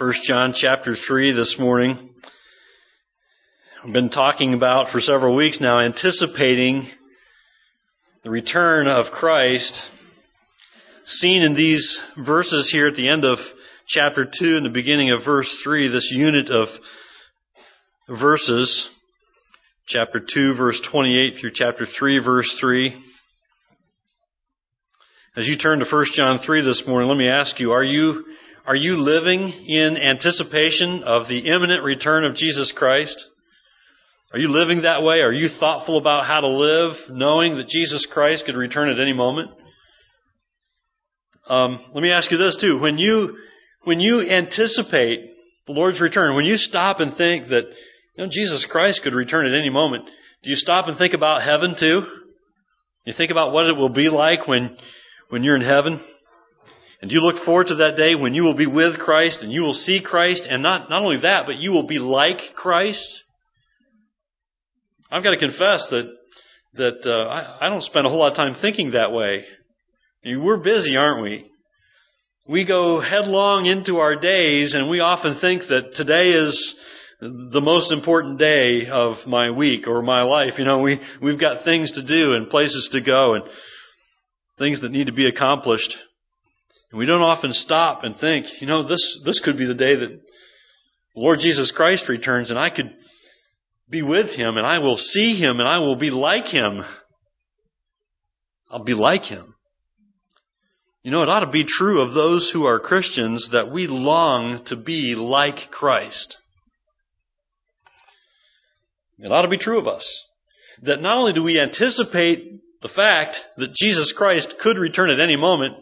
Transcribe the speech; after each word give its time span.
1 0.00 0.12
John 0.24 0.54
chapter 0.54 0.96
3 0.96 1.32
this 1.32 1.58
morning. 1.58 1.98
I've 3.84 3.92
been 3.92 4.08
talking 4.08 4.54
about 4.54 4.88
for 4.88 4.98
several 4.98 5.34
weeks 5.34 5.60
now, 5.60 5.80
anticipating 5.80 6.86
the 8.22 8.30
return 8.30 8.86
of 8.86 9.10
Christ, 9.10 9.90
seen 11.04 11.42
in 11.42 11.52
these 11.52 12.02
verses 12.16 12.70
here 12.70 12.86
at 12.86 12.94
the 12.94 13.10
end 13.10 13.26
of 13.26 13.52
chapter 13.86 14.24
2 14.24 14.56
and 14.56 14.64
the 14.64 14.70
beginning 14.70 15.10
of 15.10 15.22
verse 15.22 15.62
3, 15.62 15.88
this 15.88 16.10
unit 16.10 16.48
of 16.48 16.80
verses, 18.08 18.88
chapter 19.84 20.18
2 20.18 20.54
verse 20.54 20.80
28 20.80 21.34
through 21.34 21.50
chapter 21.50 21.84
3 21.84 22.20
verse 22.20 22.54
3. 22.54 22.96
As 25.36 25.46
you 25.46 25.56
turn 25.56 25.80
to 25.80 25.84
1 25.84 26.04
John 26.14 26.38
3 26.38 26.62
this 26.62 26.86
morning, 26.86 27.06
let 27.06 27.18
me 27.18 27.28
ask 27.28 27.60
you, 27.60 27.72
are 27.72 27.84
you 27.84 28.24
are 28.66 28.76
you 28.76 28.96
living 28.96 29.52
in 29.66 29.96
anticipation 29.96 31.02
of 31.02 31.28
the 31.28 31.48
imminent 31.48 31.82
return 31.82 32.24
of 32.24 32.34
Jesus 32.34 32.72
Christ? 32.72 33.26
Are 34.32 34.38
you 34.38 34.48
living 34.48 34.82
that 34.82 35.02
way? 35.02 35.22
Are 35.22 35.32
you 35.32 35.48
thoughtful 35.48 35.96
about 35.96 36.26
how 36.26 36.40
to 36.40 36.46
live, 36.46 37.10
knowing 37.10 37.56
that 37.56 37.68
Jesus 37.68 38.06
Christ 38.06 38.46
could 38.46 38.54
return 38.54 38.88
at 38.88 39.00
any 39.00 39.12
moment? 39.12 39.50
Um, 41.48 41.80
let 41.92 42.02
me 42.02 42.12
ask 42.12 42.30
you 42.30 42.36
this 42.36 42.56
too: 42.56 42.78
when 42.78 42.98
you 42.98 43.38
when 43.82 43.98
you 43.98 44.20
anticipate 44.20 45.32
the 45.66 45.72
Lord's 45.72 46.00
return, 46.00 46.36
when 46.36 46.44
you 46.44 46.56
stop 46.56 47.00
and 47.00 47.12
think 47.12 47.46
that 47.46 47.64
you 48.16 48.24
know, 48.24 48.26
Jesus 48.26 48.66
Christ 48.66 49.02
could 49.02 49.14
return 49.14 49.46
at 49.46 49.54
any 49.54 49.70
moment, 49.70 50.08
do 50.42 50.50
you 50.50 50.56
stop 50.56 50.86
and 50.86 50.96
think 50.96 51.14
about 51.14 51.42
heaven 51.42 51.74
too? 51.74 52.06
You 53.04 53.12
think 53.12 53.32
about 53.32 53.52
what 53.52 53.66
it 53.66 53.76
will 53.76 53.88
be 53.88 54.10
like 54.10 54.46
when 54.46 54.76
when 55.28 55.42
you're 55.42 55.56
in 55.56 55.62
heaven. 55.62 55.98
And 57.00 57.08
do 57.08 57.16
you 57.16 57.22
look 57.22 57.38
forward 57.38 57.68
to 57.68 57.76
that 57.76 57.96
day 57.96 58.14
when 58.14 58.34
you 58.34 58.44
will 58.44 58.54
be 58.54 58.66
with 58.66 58.98
Christ 58.98 59.42
and 59.42 59.50
you 59.50 59.62
will 59.62 59.74
see 59.74 60.00
Christ 60.00 60.46
and 60.46 60.62
not, 60.62 60.90
not 60.90 61.02
only 61.02 61.18
that, 61.18 61.46
but 61.46 61.58
you 61.58 61.72
will 61.72 61.84
be 61.84 61.98
like 61.98 62.54
Christ? 62.54 63.24
I've 65.10 65.22
got 65.22 65.30
to 65.30 65.38
confess 65.38 65.88
that, 65.88 66.14
that 66.74 67.06
uh, 67.06 67.26
I, 67.26 67.66
I 67.66 67.68
don't 67.70 67.82
spend 67.82 68.06
a 68.06 68.10
whole 68.10 68.18
lot 68.18 68.32
of 68.32 68.36
time 68.36 68.54
thinking 68.54 68.90
that 68.90 69.12
way. 69.12 69.46
We're 70.24 70.58
busy, 70.58 70.98
aren't 70.98 71.22
we? 71.22 71.50
We 72.46 72.64
go 72.64 73.00
headlong 73.00 73.64
into 73.64 74.00
our 74.00 74.14
days 74.14 74.74
and 74.74 74.90
we 74.90 75.00
often 75.00 75.34
think 75.34 75.68
that 75.68 75.94
today 75.94 76.32
is 76.32 76.84
the 77.20 77.60
most 77.60 77.92
important 77.92 78.38
day 78.38 78.88
of 78.88 79.26
my 79.26 79.50
week 79.50 79.88
or 79.88 80.02
my 80.02 80.22
life. 80.22 80.58
You 80.58 80.66
know, 80.66 80.80
we, 80.80 81.00
we've 81.20 81.38
got 81.38 81.62
things 81.62 81.92
to 81.92 82.02
do 82.02 82.34
and 82.34 82.50
places 82.50 82.90
to 82.90 83.00
go 83.00 83.34
and 83.34 83.44
things 84.58 84.80
that 84.80 84.90
need 84.90 85.06
to 85.06 85.12
be 85.12 85.26
accomplished. 85.26 85.96
And 86.90 86.98
we 86.98 87.06
don't 87.06 87.22
often 87.22 87.52
stop 87.52 88.02
and 88.02 88.16
think, 88.16 88.60
you 88.60 88.66
know, 88.66 88.82
this, 88.82 89.22
this 89.24 89.40
could 89.40 89.56
be 89.56 89.66
the 89.66 89.74
day 89.74 89.94
that 89.94 90.20
Lord 91.14 91.38
Jesus 91.40 91.70
Christ 91.70 92.08
returns 92.08 92.50
and 92.50 92.58
I 92.58 92.70
could 92.70 92.92
be 93.88 94.02
with 94.02 94.34
him 94.34 94.56
and 94.56 94.66
I 94.66 94.78
will 94.78 94.96
see 94.96 95.34
him 95.34 95.60
and 95.60 95.68
I 95.68 95.78
will 95.78 95.96
be 95.96 96.10
like 96.10 96.48
him. 96.48 96.84
I'll 98.70 98.84
be 98.84 98.94
like 98.94 99.24
him. 99.24 99.54
You 101.02 101.10
know, 101.10 101.22
it 101.22 101.28
ought 101.28 101.40
to 101.40 101.46
be 101.46 101.64
true 101.64 102.02
of 102.02 102.12
those 102.12 102.50
who 102.50 102.66
are 102.66 102.78
Christians 102.78 103.50
that 103.50 103.70
we 103.70 103.86
long 103.86 104.64
to 104.64 104.76
be 104.76 105.14
like 105.14 105.70
Christ. 105.70 106.36
It 109.18 109.32
ought 109.32 109.42
to 109.42 109.48
be 109.48 109.56
true 109.56 109.78
of 109.78 109.88
us. 109.88 110.26
That 110.82 111.00
not 111.00 111.16
only 111.16 111.32
do 111.32 111.42
we 111.42 111.60
anticipate 111.60 112.60
the 112.80 112.88
fact 112.88 113.44
that 113.56 113.74
Jesus 113.74 114.12
Christ 114.12 114.58
could 114.58 114.78
return 114.78 115.10
at 115.10 115.20
any 115.20 115.36
moment, 115.36 115.74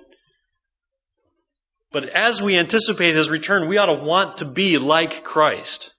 but 1.90 2.08
as 2.10 2.42
we 2.42 2.56
anticipate 2.56 3.14
his 3.14 3.30
return, 3.30 3.68
we 3.68 3.78
ought 3.78 3.86
to 3.86 3.94
want 3.94 4.38
to 4.38 4.44
be 4.44 4.78
like 4.78 5.24
Christ. 5.24 5.94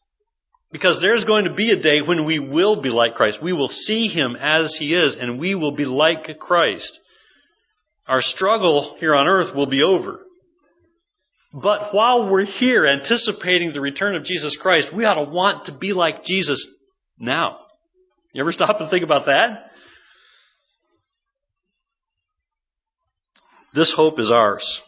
Because 0.71 1.01
there's 1.01 1.25
going 1.25 1.45
to 1.45 1.53
be 1.53 1.71
a 1.71 1.75
day 1.75 2.01
when 2.01 2.25
we 2.25 2.37
will 2.37 2.75
be 2.75 2.91
like 2.91 3.15
Christ. 3.15 3.41
We 3.41 3.53
will 3.53 3.69
see 3.69 4.07
him 4.07 4.35
as 4.35 4.75
he 4.75 4.93
is, 4.93 5.15
and 5.15 5.39
we 5.39 5.55
will 5.55 5.71
be 5.71 5.85
like 5.85 6.37
Christ. 6.37 6.99
Our 8.07 8.21
struggle 8.21 8.95
here 8.99 9.15
on 9.15 9.27
earth 9.27 9.55
will 9.55 9.65
be 9.65 9.81
over. 9.81 10.19
But 11.51 11.91
while 11.91 12.27
we're 12.27 12.45
here 12.45 12.85
anticipating 12.85 13.71
the 13.71 13.81
return 13.81 14.13
of 14.13 14.23
Jesus 14.23 14.57
Christ, 14.57 14.93
we 14.93 15.05
ought 15.05 15.15
to 15.15 15.23
want 15.23 15.65
to 15.65 15.71
be 15.71 15.93
like 15.93 16.23
Jesus 16.23 16.83
now. 17.17 17.59
You 18.31 18.41
ever 18.41 18.51
stop 18.51 18.79
and 18.79 18.87
think 18.87 19.03
about 19.03 19.25
that? 19.25 19.71
This 23.73 23.91
hope 23.91 24.19
is 24.19 24.29
ours 24.29 24.83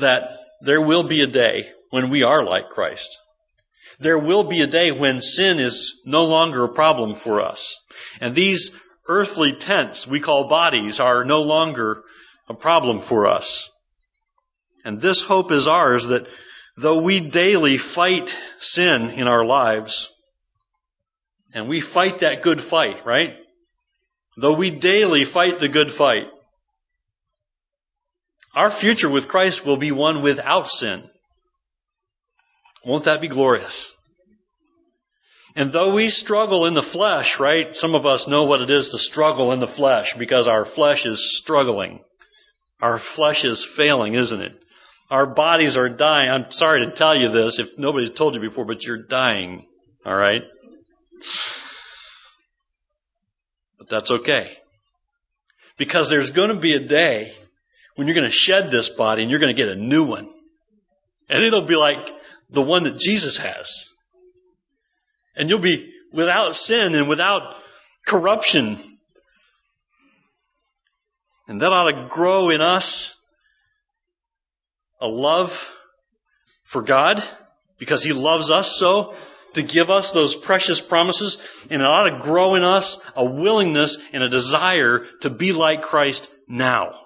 that 0.00 0.32
there 0.62 0.80
will 0.80 1.02
be 1.02 1.22
a 1.22 1.26
day 1.26 1.70
when 1.90 2.10
we 2.10 2.22
are 2.22 2.44
like 2.44 2.70
Christ. 2.70 3.18
There 3.98 4.18
will 4.18 4.44
be 4.44 4.62
a 4.62 4.66
day 4.66 4.92
when 4.92 5.20
sin 5.20 5.58
is 5.58 6.02
no 6.06 6.24
longer 6.24 6.64
a 6.64 6.68
problem 6.68 7.14
for 7.14 7.40
us. 7.40 7.76
And 8.20 8.34
these 8.34 8.80
earthly 9.06 9.52
tents 9.52 10.06
we 10.06 10.20
call 10.20 10.48
bodies 10.48 11.00
are 11.00 11.24
no 11.24 11.42
longer 11.42 12.02
a 12.48 12.54
problem 12.54 13.00
for 13.00 13.26
us. 13.28 13.68
And 14.84 15.00
this 15.00 15.22
hope 15.22 15.52
is 15.52 15.68
ours 15.68 16.06
that 16.06 16.26
though 16.76 17.02
we 17.02 17.20
daily 17.20 17.76
fight 17.76 18.36
sin 18.58 19.10
in 19.10 19.28
our 19.28 19.44
lives, 19.44 20.08
and 21.52 21.68
we 21.68 21.80
fight 21.80 22.20
that 22.20 22.42
good 22.42 22.62
fight, 22.62 23.04
right? 23.04 23.36
Though 24.36 24.54
we 24.54 24.70
daily 24.70 25.24
fight 25.24 25.58
the 25.58 25.68
good 25.68 25.92
fight, 25.92 26.28
our 28.54 28.70
future 28.70 29.08
with 29.08 29.28
Christ 29.28 29.64
will 29.64 29.76
be 29.76 29.92
one 29.92 30.22
without 30.22 30.68
sin. 30.68 31.08
Won't 32.84 33.04
that 33.04 33.20
be 33.20 33.28
glorious? 33.28 33.94
And 35.56 35.72
though 35.72 35.94
we 35.94 36.08
struggle 36.08 36.66
in 36.66 36.74
the 36.74 36.82
flesh, 36.82 37.40
right? 37.40 37.74
Some 37.74 37.94
of 37.94 38.06
us 38.06 38.28
know 38.28 38.44
what 38.44 38.60
it 38.60 38.70
is 38.70 38.90
to 38.90 38.98
struggle 38.98 39.52
in 39.52 39.60
the 39.60 39.66
flesh 39.66 40.14
because 40.14 40.48
our 40.48 40.64
flesh 40.64 41.06
is 41.06 41.36
struggling. 41.36 42.00
Our 42.80 42.98
flesh 42.98 43.44
is 43.44 43.64
failing, 43.64 44.14
isn't 44.14 44.40
it? 44.40 44.60
Our 45.10 45.26
bodies 45.26 45.76
are 45.76 45.88
dying. 45.88 46.30
I'm 46.30 46.50
sorry 46.52 46.86
to 46.86 46.92
tell 46.92 47.16
you 47.16 47.28
this 47.28 47.58
if 47.58 47.78
nobody's 47.78 48.10
told 48.10 48.34
you 48.34 48.40
before, 48.40 48.64
but 48.64 48.84
you're 48.84 49.02
dying. 49.02 49.66
All 50.06 50.14
right? 50.14 50.42
But 53.78 53.88
that's 53.88 54.10
okay. 54.10 54.56
Because 55.76 56.08
there's 56.08 56.30
going 56.30 56.50
to 56.50 56.60
be 56.60 56.74
a 56.74 56.80
day 56.80 57.34
when 57.94 58.06
you're 58.06 58.14
going 58.14 58.28
to 58.28 58.30
shed 58.30 58.70
this 58.70 58.88
body 58.88 59.22
and 59.22 59.30
you're 59.30 59.40
going 59.40 59.54
to 59.54 59.62
get 59.62 59.68
a 59.68 59.80
new 59.80 60.04
one. 60.04 60.28
And 61.28 61.44
it'll 61.44 61.66
be 61.66 61.76
like 61.76 62.08
the 62.50 62.62
one 62.62 62.84
that 62.84 62.98
Jesus 62.98 63.36
has. 63.38 63.88
And 65.36 65.48
you'll 65.48 65.60
be 65.60 65.92
without 66.12 66.56
sin 66.56 66.94
and 66.94 67.08
without 67.08 67.56
corruption. 68.06 68.76
And 71.46 71.62
that 71.62 71.72
ought 71.72 71.90
to 71.90 72.08
grow 72.08 72.50
in 72.50 72.60
us 72.60 73.16
a 75.00 75.08
love 75.08 75.72
for 76.64 76.82
God 76.82 77.22
because 77.78 78.04
He 78.04 78.12
loves 78.12 78.50
us 78.50 78.76
so 78.76 79.14
to 79.54 79.62
give 79.62 79.90
us 79.90 80.12
those 80.12 80.36
precious 80.36 80.80
promises. 80.80 81.66
And 81.70 81.82
it 81.82 81.84
ought 81.84 82.10
to 82.10 82.20
grow 82.20 82.54
in 82.54 82.62
us 82.62 83.10
a 83.16 83.24
willingness 83.24 83.98
and 84.12 84.22
a 84.22 84.28
desire 84.28 85.06
to 85.22 85.30
be 85.30 85.52
like 85.52 85.82
Christ 85.82 86.32
now. 86.48 87.00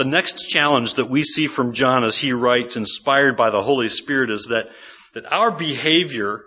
The 0.00 0.06
next 0.06 0.48
challenge 0.48 0.94
that 0.94 1.10
we 1.10 1.22
see 1.22 1.46
from 1.46 1.74
John 1.74 2.04
as 2.04 2.16
he 2.16 2.32
writes, 2.32 2.76
inspired 2.76 3.36
by 3.36 3.50
the 3.50 3.62
Holy 3.62 3.90
Spirit, 3.90 4.30
is 4.30 4.46
that, 4.46 4.70
that 5.12 5.30
our 5.30 5.50
behavior 5.50 6.46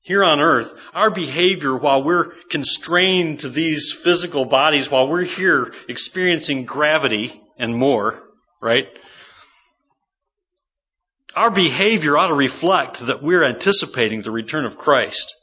here 0.00 0.24
on 0.24 0.40
earth, 0.40 0.72
our 0.94 1.10
behavior 1.10 1.76
while 1.76 2.02
we're 2.02 2.30
constrained 2.48 3.40
to 3.40 3.50
these 3.50 3.92
physical 3.92 4.46
bodies, 4.46 4.90
while 4.90 5.08
we're 5.08 5.24
here 5.24 5.74
experiencing 5.90 6.64
gravity 6.64 7.38
and 7.58 7.76
more, 7.76 8.18
right? 8.62 8.86
Our 11.34 11.50
behavior 11.50 12.16
ought 12.16 12.28
to 12.28 12.34
reflect 12.34 13.00
that 13.00 13.22
we're 13.22 13.44
anticipating 13.44 14.22
the 14.22 14.30
return 14.30 14.64
of 14.64 14.78
Christ 14.78 15.34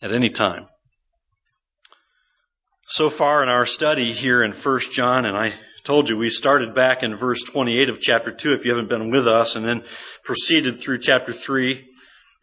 at 0.00 0.12
any 0.12 0.30
time. 0.30 0.68
So 2.86 3.10
far 3.10 3.42
in 3.42 3.48
our 3.48 3.66
study 3.66 4.12
here 4.12 4.44
in 4.44 4.52
1 4.52 4.80
John, 4.92 5.24
and 5.24 5.36
I 5.36 5.52
told 5.84 6.08
you 6.08 6.16
we 6.16 6.30
started 6.30 6.74
back 6.74 7.02
in 7.02 7.14
verse 7.14 7.44
28 7.44 7.90
of 7.90 8.00
chapter 8.00 8.32
2 8.32 8.54
if 8.54 8.64
you 8.64 8.70
haven't 8.70 8.88
been 8.88 9.10
with 9.10 9.28
us 9.28 9.54
and 9.54 9.66
then 9.66 9.84
proceeded 10.22 10.78
through 10.78 10.96
chapter 10.96 11.30
3. 11.30 11.86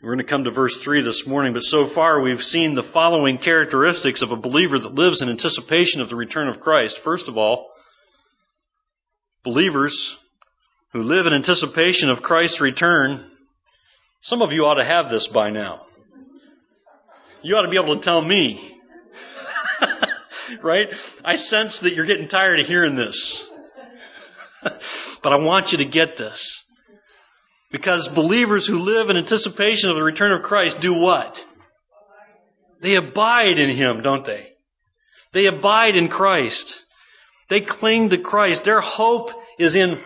We're 0.04 0.10
going 0.10 0.20
to 0.20 0.24
come 0.24 0.44
to 0.44 0.52
verse 0.52 0.78
3 0.78 1.02
this 1.02 1.26
morning, 1.26 1.54
but 1.54 1.64
so 1.64 1.88
far 1.88 2.22
we've 2.22 2.44
seen 2.44 2.76
the 2.76 2.84
following 2.84 3.40
characteristics 3.40 4.22
of 4.22 4.32
a 4.32 4.36
believer 4.36 4.78
that 4.78 4.94
lives 4.94 5.24
in 5.24 5.30
anticipation 5.30 6.02
of 6.02 6.10
the 6.10 6.16
return 6.16 6.50
of 6.50 6.62
Christ. 6.62 7.00
First 7.00 7.30
of 7.30 7.38
all, 7.40 7.72
believers 9.42 10.18
who 10.94 11.02
live 11.02 11.26
in 11.26 11.34
anticipation 11.34 12.12
of 12.12 12.22
Christ's 12.22 12.62
return, 12.62 13.26
some 14.22 14.44
of 14.44 14.54
you 14.54 14.68
ought 14.68 14.76
to 14.76 14.84
have 14.84 15.10
this 15.10 15.28
by 15.28 15.50
now. 15.50 15.82
You 17.42 17.58
ought 17.58 17.64
to 17.64 17.70
be 17.70 17.78
able 17.78 17.96
to 17.96 18.02
tell 18.02 18.22
me 18.22 18.81
right? 20.62 20.94
I 21.24 21.36
sense 21.36 21.80
that 21.80 21.96
you're 21.96 22.06
getting 22.06 22.28
tired 22.28 22.60
of 22.60 22.68
hearing 22.68 22.96
this. 22.96 23.50
But 25.22 25.34
I 25.34 25.36
want 25.36 25.72
you 25.72 25.80
to 25.80 25.86
get 25.86 26.18
this. 26.18 26.66
Because 27.72 28.08
believers 28.08 28.66
who 28.66 28.80
live 28.80 29.10
in 29.10 29.18
anticipation 29.18 29.90
of 29.90 29.96
the 29.96 30.04
return 30.04 30.32
of 30.32 30.42
Christ 30.42 30.82
do 30.82 31.00
what? 31.00 31.46
They 32.82 32.96
abide 32.96 33.60
in 33.60 33.70
Him, 33.70 34.02
don't 34.02 34.26
they? 34.26 34.54
They 35.32 35.46
abide 35.46 35.96
in 35.96 36.10
Christ. 36.10 36.84
They 37.48 37.62
cling 37.62 38.10
to 38.10 38.18
Christ. 38.18 38.64
Their 38.64 38.82
hope 38.82 39.32
is 39.58 39.76
in, 39.76 40.00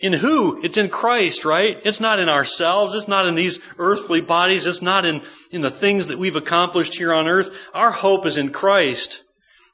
in 0.00 0.12
who? 0.12 0.60
It's 0.62 0.78
in 0.78 0.88
Christ, 0.88 1.44
right? 1.44 1.78
It's 1.84 2.00
not 2.00 2.18
in 2.18 2.28
ourselves. 2.28 2.94
It's 2.94 3.08
not 3.08 3.26
in 3.26 3.34
these 3.34 3.60
earthly 3.78 4.20
bodies. 4.20 4.66
It's 4.66 4.82
not 4.82 5.06
in, 5.06 5.22
in 5.50 5.62
the 5.62 5.70
things 5.70 6.08
that 6.08 6.18
we've 6.18 6.36
accomplished 6.36 6.96
here 6.96 7.14
on 7.14 7.28
earth. 7.28 7.50
Our 7.72 7.92
hope 7.92 8.26
is 8.26 8.36
in 8.36 8.50
Christ. 8.50 9.22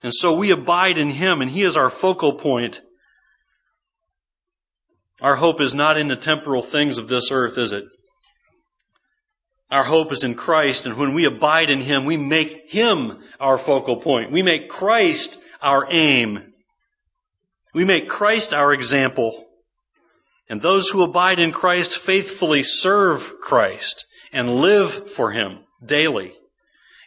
And 0.03 0.13
so 0.13 0.37
we 0.37 0.51
abide 0.51 0.99
in 0.99 1.11
Him 1.11 1.41
and 1.41 1.51
He 1.51 1.63
is 1.63 1.77
our 1.77 1.91
focal 1.91 2.35
point. 2.35 2.81
Our 5.21 5.37
hope 5.37 5.61
is 5.61 5.75
not 5.75 5.97
in 5.97 6.09
the 6.09 6.17
temporal 6.17 6.63
things 6.63 6.99
of 6.99 7.09
this 7.09 7.31
earth, 7.31 7.57
is 7.59 7.73
it? 7.73 7.85
Our 9.71 9.85
hope 9.85 10.13
is 10.13 10.25
in 10.25 10.35
Christ, 10.35 10.85
and 10.85 10.99
when 10.99 11.15
we 11.15 11.25
abide 11.25 11.71
in 11.71 11.81
Him, 11.81 12.05
we 12.05 12.19
make 12.19 12.71
Him 12.71 13.23
our 13.41 13.57
focal 13.57 13.97
point. 13.97 14.31
We 14.31 14.43
make 14.43 14.69
Christ 14.69 15.41
our 15.63 15.87
aim. 15.89 16.53
We 17.73 17.85
make 17.85 18.09
Christ 18.09 18.53
our 18.53 18.75
example. 18.75 19.47
And 20.51 20.61
those 20.61 20.91
who 20.91 21.05
abide 21.05 21.41
in 21.41 21.53
Christ 21.53 21.97
faithfully 21.97 22.65
serve 22.65 23.33
Christ 23.41 24.05
and 24.31 24.61
live 24.61 25.11
for 25.11 25.31
Him 25.31 25.61
daily. 25.83 26.35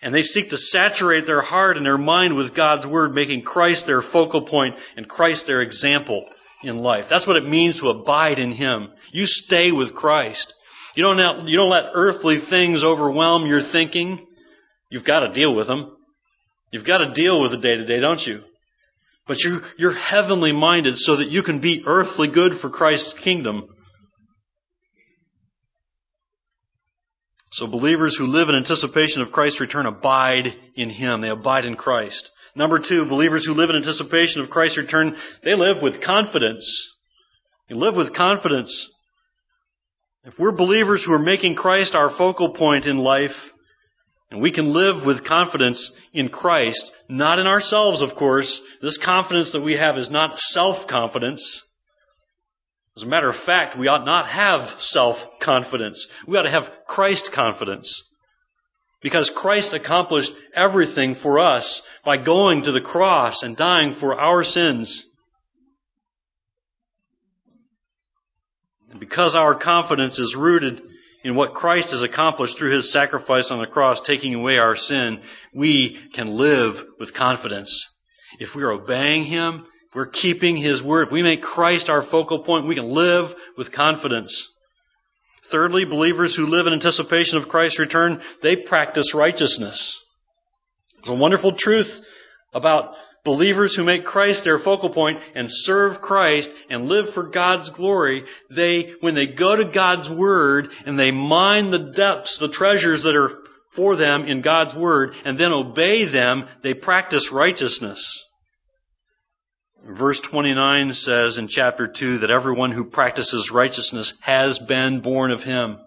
And 0.05 0.13
they 0.13 0.21
seek 0.21 0.51
to 0.51 0.57
saturate 0.59 1.25
their 1.25 1.41
heart 1.41 1.77
and 1.77 1.85
their 1.85 1.97
mind 1.97 2.35
with 2.35 2.53
God's 2.53 2.85
Word, 2.85 3.15
making 3.15 3.41
Christ 3.41 3.87
their 3.87 4.03
focal 4.03 4.43
point 4.43 4.75
and 4.95 5.09
Christ 5.09 5.47
their 5.47 5.63
example 5.63 6.29
in 6.61 6.77
life. 6.77 7.09
That's 7.09 7.25
what 7.25 7.37
it 7.37 7.49
means 7.49 7.79
to 7.79 7.89
abide 7.89 8.37
in 8.37 8.51
Him. 8.51 8.89
You 9.11 9.25
stay 9.25 9.71
with 9.71 9.95
Christ. 9.95 10.53
You 10.93 11.01
don't, 11.01 11.17
let, 11.17 11.47
you 11.47 11.57
don't 11.57 11.71
let 11.71 11.89
earthly 11.95 12.37
things 12.37 12.83
overwhelm 12.83 13.47
your 13.47 13.61
thinking. 13.61 14.23
You've 14.91 15.03
got 15.03 15.21
to 15.21 15.29
deal 15.29 15.55
with 15.55 15.65
them. 15.65 15.97
You've 16.71 16.83
got 16.83 16.99
to 16.99 17.09
deal 17.11 17.41
with 17.41 17.49
the 17.49 17.57
day 17.57 17.75
to 17.75 17.83
day, 17.83 17.99
don't 17.99 18.25
you? 18.27 18.43
But 19.25 19.43
you, 19.43 19.63
you're 19.75 19.95
heavenly 19.95 20.51
minded 20.51 20.99
so 20.99 21.15
that 21.15 21.31
you 21.31 21.41
can 21.41 21.61
be 21.61 21.83
earthly 21.83 22.27
good 22.27 22.55
for 22.55 22.69
Christ's 22.69 23.15
kingdom. 23.15 23.75
So 27.55 27.67
believers 27.67 28.17
who 28.17 28.27
live 28.27 28.49
in 28.49 28.55
anticipation 28.55 29.21
of 29.21 29.31
Christ's 29.31 29.61
return 29.61 29.85
abide 29.85 30.53
in 30.75 30.89
Him. 30.89 31.21
They 31.21 31.29
abide 31.29 31.63
in 31.63 31.77
Christ. 31.77 32.31
Number 32.53 32.79
two, 32.79 33.05
believers 33.05 33.45
who 33.45 33.53
live 33.53 33.69
in 33.69 33.77
anticipation 33.77 34.41
of 34.41 34.49
Christ's 34.49 34.77
return, 34.77 35.15
they 35.41 35.55
live 35.55 35.81
with 35.81 36.01
confidence. 36.01 36.93
They 37.69 37.75
live 37.75 37.95
with 37.95 38.11
confidence. 38.11 38.89
If 40.25 40.37
we're 40.37 40.51
believers 40.51 41.01
who 41.01 41.13
are 41.13 41.29
making 41.33 41.55
Christ 41.55 41.95
our 41.95 42.09
focal 42.09 42.49
point 42.49 42.87
in 42.87 42.97
life, 42.97 43.53
and 44.29 44.41
we 44.41 44.51
can 44.51 44.73
live 44.73 45.05
with 45.05 45.23
confidence 45.23 45.97
in 46.11 46.27
Christ, 46.27 46.93
not 47.07 47.39
in 47.39 47.47
ourselves, 47.47 48.01
of 48.01 48.15
course. 48.15 48.59
This 48.81 48.97
confidence 48.97 49.53
that 49.53 49.63
we 49.63 49.77
have 49.77 49.97
is 49.97 50.11
not 50.11 50.41
self-confidence. 50.41 51.64
As 52.97 53.03
a 53.03 53.07
matter 53.07 53.27
of 53.27 53.36
fact, 53.36 53.75
we 53.75 53.89
ought 53.89 54.06
not 54.06 54.27
have 54.27 54.80
self-confidence. 54.80 56.07
We 56.25 56.38
ought 56.38 56.44
to 56.44 56.50
have 56.50 56.71
Christ 56.88 57.33
confidence. 57.33 58.03
Because 59.01 59.30
Christ 59.30 59.74
accomplished 59.74 60.33
everything 60.53 61.13
for 61.13 61.39
us 61.39 61.88
by 62.06 62.18
going 62.18 62.63
to 62.63 62.71
the 62.71 62.81
cross 62.81 63.44
and 63.44 63.57
dying 63.57 63.94
for 63.94 64.19
our 64.19 64.44
sins. 64.44 65.06
And 68.89 69.00
because 69.00 69.36
our 69.36 69.56
confidence 69.56 70.18
is 70.18 70.38
rooted 70.38 70.81
in 71.21 71.36
what 71.36 71.53
Christ 71.53 71.91
has 71.91 72.01
accomplished 72.01 72.57
through 72.57 72.71
his 72.71 72.91
sacrifice 72.91 73.51
on 73.51 73.59
the 73.59 73.68
cross, 73.68 74.00
taking 74.00 74.36
away 74.36 74.57
our 74.57 74.75
sin, 74.75 75.21
we 75.53 75.89
can 76.13 76.27
live 76.27 76.86
with 76.98 77.13
confidence. 77.13 78.00
If 78.39 78.56
we're 78.56 78.71
obeying 78.71 79.25
him, 79.25 79.65
we're 79.95 80.06
keeping 80.06 80.57
his 80.57 80.83
word, 80.83 81.07
if 81.07 81.12
we 81.12 81.24
make 81.24 81.42
Christ 81.42 81.89
our 81.89 82.01
focal 82.01 82.39
point, 82.39 82.68
we 82.68 82.75
can 82.75 82.89
live 82.89 83.33
with 83.57 83.71
confidence. 83.71 84.51
Thirdly, 85.45 85.86
believers 85.86 86.36
who 86.36 86.47
live 86.47 86.68
in 86.68 86.74
anticipation 86.74 87.38
of 87.38 87.50
Christ's 87.50 87.80
return, 87.80 88.21
they 88.42 88.56
practice 88.56 89.13
righteousness. 89.13 90.03
It's 91.00 91.09
a 91.09 91.13
wonderful 91.13 91.53
truth 91.53 92.06
about 92.53 92.95
Believers 93.25 93.75
who 93.75 93.83
make 93.83 94.06
Christ 94.06 94.44
their 94.44 94.59
focal 94.59 94.92
point 94.92 95.19
and 95.33 95.51
serve 95.51 96.00
Christ 96.00 96.51
and 96.69 96.88
live 96.88 97.09
for 97.09 97.24
God's 97.24 97.71
glory, 97.71 98.25
they, 98.51 98.94
when 99.01 99.15
they 99.15 99.25
go 99.25 99.56
to 99.56 99.65
God's 99.65 100.12
Word 100.12 100.71
and 100.86 100.98
they 100.98 101.09
mine 101.09 101.71
the 101.71 101.80
depths, 101.80 102.38
the 102.38 102.48
treasures 102.48 103.01
that 103.01 103.15
are 103.15 103.39
for 103.69 103.95
them 103.95 104.25
in 104.25 104.41
God's 104.41 104.75
Word, 104.75 105.15
and 105.25 105.39
then 105.39 105.51
obey 105.51 106.06
them, 106.06 106.48
they 106.62 106.75
practice 106.75 107.31
righteousness. 107.31 108.25
Verse 109.85 110.19
29 110.19 110.93
says 110.93 111.37
in 111.37 111.47
chapter 111.47 111.87
2 111.87 112.19
that 112.19 112.31
everyone 112.31 112.71
who 112.71 112.85
practices 112.85 113.51
righteousness 113.51 114.19
has 114.21 114.59
been 114.59 114.99
born 114.99 115.31
of 115.31 115.43
Him. 115.43 115.77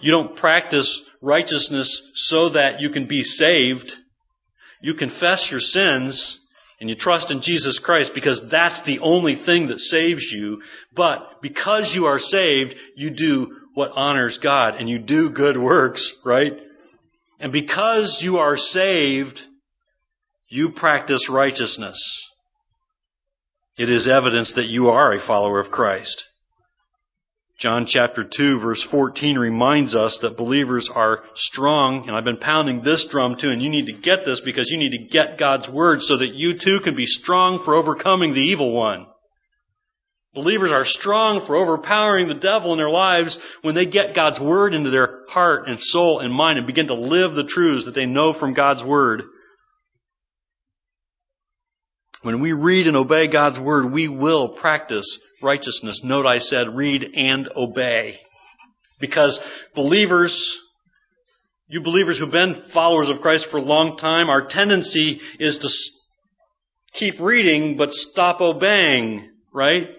You 0.00 0.10
don't 0.10 0.34
practice 0.34 1.08
righteousness 1.22 2.12
so 2.14 2.48
that 2.50 2.80
you 2.80 2.90
can 2.90 3.06
be 3.06 3.22
saved 3.22 3.96
you 4.84 4.92
confess 4.92 5.50
your 5.50 5.60
sins 5.60 6.46
and 6.78 6.90
you 6.90 6.94
trust 6.94 7.30
in 7.30 7.40
Jesus 7.40 7.78
Christ 7.78 8.14
because 8.14 8.50
that's 8.50 8.82
the 8.82 8.98
only 8.98 9.34
thing 9.34 9.68
that 9.68 9.80
saves 9.80 10.30
you. 10.30 10.60
But 10.92 11.40
because 11.40 11.94
you 11.94 12.04
are 12.04 12.18
saved, 12.18 12.76
you 12.94 13.08
do 13.08 13.56
what 13.72 13.92
honors 13.94 14.36
God 14.36 14.76
and 14.78 14.86
you 14.86 14.98
do 14.98 15.30
good 15.30 15.56
works, 15.56 16.20
right? 16.22 16.60
And 17.40 17.50
because 17.50 18.22
you 18.22 18.40
are 18.40 18.58
saved, 18.58 19.42
you 20.48 20.68
practice 20.68 21.30
righteousness. 21.30 22.30
It 23.76 23.90
is 23.90 24.06
evidence 24.06 24.52
that 24.52 24.66
you 24.66 24.90
are 24.90 25.12
a 25.12 25.18
follower 25.18 25.58
of 25.58 25.72
Christ. 25.72 26.28
John 27.58 27.86
chapter 27.86 28.22
2 28.22 28.60
verse 28.60 28.82
14 28.82 29.36
reminds 29.36 29.96
us 29.96 30.18
that 30.18 30.36
believers 30.36 30.90
are 30.90 31.24
strong, 31.34 32.06
and 32.06 32.16
I've 32.16 32.24
been 32.24 32.36
pounding 32.36 32.80
this 32.80 33.06
drum 33.06 33.34
too, 33.34 33.50
and 33.50 33.60
you 33.60 33.70
need 33.70 33.86
to 33.86 33.92
get 33.92 34.24
this 34.24 34.40
because 34.40 34.70
you 34.70 34.78
need 34.78 34.92
to 34.92 34.98
get 34.98 35.38
God's 35.38 35.68
word 35.68 36.02
so 36.02 36.18
that 36.18 36.34
you 36.34 36.56
too 36.56 36.78
can 36.80 36.94
be 36.94 37.06
strong 37.06 37.58
for 37.58 37.74
overcoming 37.74 38.32
the 38.32 38.42
evil 38.42 38.70
one. 38.70 39.06
Believers 40.34 40.70
are 40.70 40.84
strong 40.84 41.40
for 41.40 41.56
overpowering 41.56 42.28
the 42.28 42.34
devil 42.34 42.72
in 42.72 42.78
their 42.78 42.90
lives 42.90 43.40
when 43.62 43.74
they 43.74 43.86
get 43.86 44.14
God's 44.14 44.40
word 44.40 44.74
into 44.74 44.90
their 44.90 45.24
heart 45.28 45.68
and 45.68 45.80
soul 45.80 46.20
and 46.20 46.32
mind 46.32 46.58
and 46.58 46.66
begin 46.66 46.88
to 46.88 46.94
live 46.94 47.34
the 47.34 47.44
truths 47.44 47.86
that 47.86 47.94
they 47.94 48.06
know 48.06 48.32
from 48.32 48.52
God's 48.52 48.84
word. 48.84 49.24
When 52.24 52.40
we 52.40 52.54
read 52.54 52.86
and 52.86 52.96
obey 52.96 53.26
God's 53.26 53.60
word, 53.60 53.92
we 53.92 54.08
will 54.08 54.48
practice 54.48 55.18
righteousness. 55.42 56.02
Note 56.02 56.24
I 56.24 56.38
said 56.38 56.74
read 56.74 57.12
and 57.18 57.50
obey. 57.54 58.18
Because 58.98 59.46
believers, 59.74 60.58
you 61.68 61.82
believers 61.82 62.18
who've 62.18 62.32
been 62.32 62.54
followers 62.54 63.10
of 63.10 63.20
Christ 63.20 63.50
for 63.50 63.58
a 63.58 63.62
long 63.62 63.98
time, 63.98 64.30
our 64.30 64.46
tendency 64.46 65.20
is 65.38 65.58
to 65.58 65.68
keep 66.94 67.20
reading 67.20 67.76
but 67.76 67.92
stop 67.92 68.40
obeying, 68.40 69.30
right? 69.52 69.90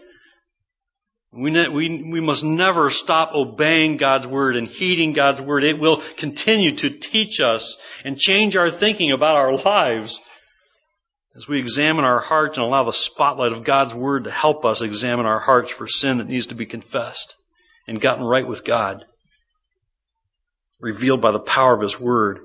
We, 1.32 1.52
ne- 1.52 1.70
we, 1.70 2.02
we 2.12 2.22
must 2.22 2.44
never 2.44 2.90
stop 2.90 3.36
obeying 3.36 3.98
God's 3.98 4.26
Word 4.26 4.56
and 4.56 4.68
heeding 4.68 5.14
God's 5.14 5.44
Word. 5.44 5.64
It 5.64 5.78
will 5.78 5.98
continue 6.18 6.76
to 6.78 6.90
teach 6.90 7.40
us 7.40 7.80
and 8.04 8.18
change 8.18 8.58
our 8.58 8.72
thinking 8.72 9.12
about 9.12 9.36
our 9.36 9.56
lives 9.56 10.22
as 11.36 11.48
we 11.48 11.60
examine 11.60 12.06
our 12.06 12.20
hearts 12.20 12.58
and 12.58 12.66
allow 12.66 12.84
the 12.84 12.94
spotlight 12.94 13.52
of 13.52 13.64
God's 13.64 13.94
Word 13.94 14.24
to 14.24 14.32
help 14.32 14.64
us 14.64 14.82
examine 14.82 15.26
our 15.26 15.40
hearts 15.40 15.72
for 15.72 15.86
sin 15.86 16.20
that 16.20 16.30
needs 16.30 16.48
to 16.48 16.56
be 16.56 16.66
confessed 16.66 17.36
and 17.88 18.00
gotten 18.00 18.24
right 18.24 18.48
with 18.48 18.64
God, 18.64 19.06
revealed 20.80 21.22
by 21.22 21.32
the 21.32 21.40
power 21.40 21.74
of 21.74 21.82
His 21.82 22.00
Word. 22.00 22.40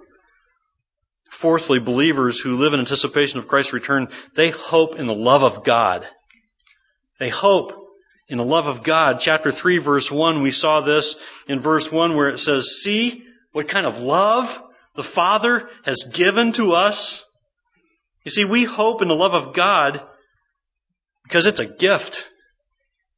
Fourthly, 1.31 1.79
believers 1.79 2.41
who 2.41 2.57
live 2.57 2.75
in 2.75 2.81
anticipation 2.81 3.39
of 3.39 3.47
Christ's 3.47 3.73
return, 3.73 4.09
they 4.35 4.51
hope 4.51 4.97
in 4.97 5.07
the 5.07 5.15
love 5.15 5.45
of 5.45 5.63
God. 5.63 6.05
They 7.21 7.29
hope 7.29 7.73
in 8.29 8.39
the 8.39 8.45
love 8.45 8.67
of 8.67 8.83
God. 8.83 9.21
Chapter 9.21 9.53
3, 9.53 9.79
verse 9.79 10.11
1, 10.11 10.43
we 10.43 10.51
saw 10.51 10.81
this 10.81 11.23
in 11.47 11.61
verse 11.61 11.93
1 11.93 12.17
where 12.17 12.29
it 12.29 12.39
says, 12.39 12.83
See 12.83 13.25
what 13.53 13.69
kind 13.69 13.87
of 13.87 14.03
love 14.03 14.61
the 14.97 15.05
Father 15.05 15.71
has 15.85 16.11
given 16.13 16.53
to 16.53 16.73
us 16.73 17.25
you 18.25 18.31
see, 18.31 18.45
we 18.45 18.65
hope 18.65 19.03
in 19.03 19.09
the 19.09 19.15
love 19.15 19.35
of 19.35 19.55
God 19.55 20.03
because 21.25 21.47
it's 21.47 21.61
a 21.61 21.67
gift. 21.67 22.29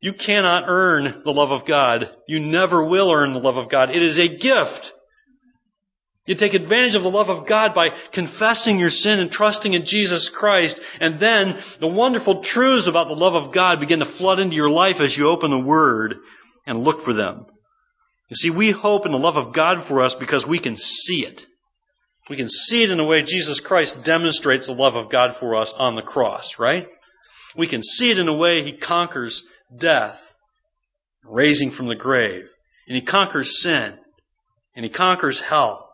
You 0.01 0.13
cannot 0.13 0.65
earn 0.67 1.23
the 1.25 1.33
love 1.33 1.51
of 1.51 1.65
God. 1.65 2.11
You 2.27 2.41
never 2.41 2.83
will 2.85 3.11
earn 3.11 3.33
the 3.33 3.41
love 3.41 3.57
of 3.57 3.69
God. 3.69 3.91
It 3.91 4.03
is 4.03 4.19
a 4.19 4.29
gift. 4.29 4.93
You 6.27 6.37
take 6.37 6.55
advantage 6.55 6.95
of 6.95 7.03
the 7.03 7.11
love 7.11 7.31
of 7.31 7.47
God 7.47 7.75
by 7.75 7.91
confessing 8.13 8.79
your 8.79 8.91
sin 8.91 9.19
and 9.19 9.31
trusting 9.31 9.75
in 9.75 9.85
Jesus 9.85 10.29
Christ. 10.29 10.81
And 11.01 11.17
then 11.17 11.57
the 11.81 11.89
wonderful 11.89 12.43
truths 12.43 12.87
about 12.87 13.09
the 13.09 13.17
love 13.17 13.35
of 13.35 13.53
God 13.53 13.81
begin 13.81 13.99
to 13.99 14.05
flood 14.05 14.39
into 14.39 14.55
your 14.55 14.71
life 14.71 15.01
as 15.01 15.17
you 15.17 15.29
open 15.29 15.51
the 15.51 15.59
Word 15.59 16.19
and 16.65 16.85
look 16.85 17.01
for 17.01 17.13
them. 17.13 17.47
You 18.29 18.37
see, 18.37 18.51
we 18.51 18.71
hope 18.71 19.05
in 19.05 19.13
the 19.13 19.19
love 19.19 19.37
of 19.37 19.53
God 19.53 19.83
for 19.83 20.01
us 20.01 20.15
because 20.15 20.47
we 20.47 20.59
can 20.59 20.77
see 20.77 21.25
it. 21.25 21.47
We 22.31 22.37
can 22.37 22.49
see 22.49 22.85
it 22.85 22.91
in 22.91 22.99
the 22.99 23.05
way 23.05 23.23
Jesus 23.23 23.61
Christ 23.61 24.05
demonstrates 24.05 24.69
the 24.69 24.75
love 24.75 24.95
of 24.95 25.11
God 25.11 25.35
for 25.35 25.57
us 25.57 25.73
on 25.73 25.97
the 25.97 26.02
cross, 26.02 26.59
right? 26.59 26.87
We 27.57 27.67
can 27.67 27.83
see 27.83 28.11
it 28.11 28.19
in 28.19 28.26
the 28.26 28.33
way 28.33 28.62
He 28.62 28.73
conquers 28.73 29.43
death, 29.76 30.33
raising 31.25 31.71
from 31.71 31.88
the 31.88 31.97
grave. 31.97 32.49
And 32.87 32.97
He 32.97 33.02
conquers 33.02 33.61
sin. 33.61 33.99
And 34.75 34.85
He 34.85 34.91
conquers 34.91 35.41
hell. 35.41 35.88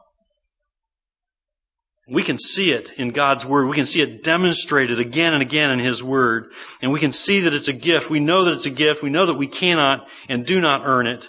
We 2.11 2.23
can 2.23 2.39
see 2.39 2.73
it 2.73 2.99
in 2.99 3.11
God's 3.11 3.45
Word. 3.45 3.67
We 3.67 3.77
can 3.77 3.87
see 3.87 4.01
it 4.01 4.23
demonstrated 4.23 4.99
again 4.99 5.35
and 5.35 5.43
again 5.43 5.71
in 5.71 5.79
His 5.79 6.03
Word. 6.03 6.53
And 6.81 6.93
we 6.93 7.01
can 7.01 7.13
see 7.13 7.41
that 7.41 7.55
it's 7.55 7.69
a 7.69 7.75
gift. 7.75 8.11
We 8.11 8.21
know 8.21 8.45
that 8.45 8.55
it's 8.55 8.67
a 8.67 8.71
gift. 8.71 9.03
We 9.03 9.11
know 9.11 9.27
that 9.27 9.35
we 9.35 9.47
cannot 9.47 10.07
and 10.29 10.47
do 10.47 10.61
not 10.61 10.83
earn 10.85 11.07
it. 11.07 11.29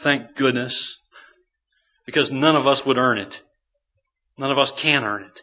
Thank 0.00 0.34
goodness. 0.34 0.98
Because 2.06 2.30
none 2.30 2.56
of 2.56 2.66
us 2.66 2.86
would 2.86 2.98
earn 2.98 3.18
it. 3.18 3.42
None 4.38 4.50
of 4.50 4.58
us 4.58 4.70
can 4.70 5.04
earn 5.04 5.24
it. 5.24 5.42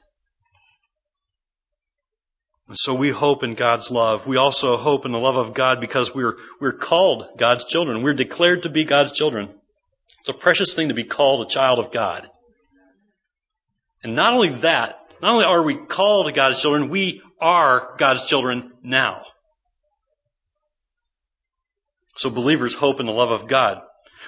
And 2.68 2.78
so 2.78 2.96
we 2.96 3.10
hope 3.12 3.44
in 3.44 3.54
God's 3.54 3.92
love. 3.92 4.26
We 4.26 4.38
also 4.38 4.78
hope 4.78 5.06
in 5.06 5.12
the 5.12 5.20
love 5.20 5.36
of 5.36 5.54
God 5.54 5.80
because 5.80 6.16
we're, 6.16 6.38
we're 6.60 6.74
called 6.74 7.28
God's 7.38 7.66
children. 7.66 8.02
We're 8.02 8.16
declared 8.16 8.64
to 8.64 8.70
be 8.70 8.86
God's 8.86 9.12
children. 9.12 9.50
It's 10.22 10.30
a 10.30 10.34
precious 10.34 10.74
thing 10.74 10.88
to 10.88 10.96
be 10.96 11.04
called 11.04 11.46
a 11.46 11.50
child 11.50 11.78
of 11.78 11.92
God. 11.92 12.28
And 14.04 14.16
not 14.16 14.34
only 14.34 14.50
that, 14.50 15.00
not 15.22 15.34
only 15.34 15.46
are 15.46 15.62
we 15.62 15.76
called 15.76 16.34
God's 16.34 16.60
children, 16.60 16.90
we 16.90 17.22
are 17.40 17.96
God's 17.98 18.26
children 18.26 18.72
now. 18.82 19.24
So 22.16 22.30
believers 22.30 22.74
hope 22.74 23.00
in 23.00 23.06
the 23.06 23.12
love 23.12 23.32
of 23.32 23.48
God. 23.48 23.82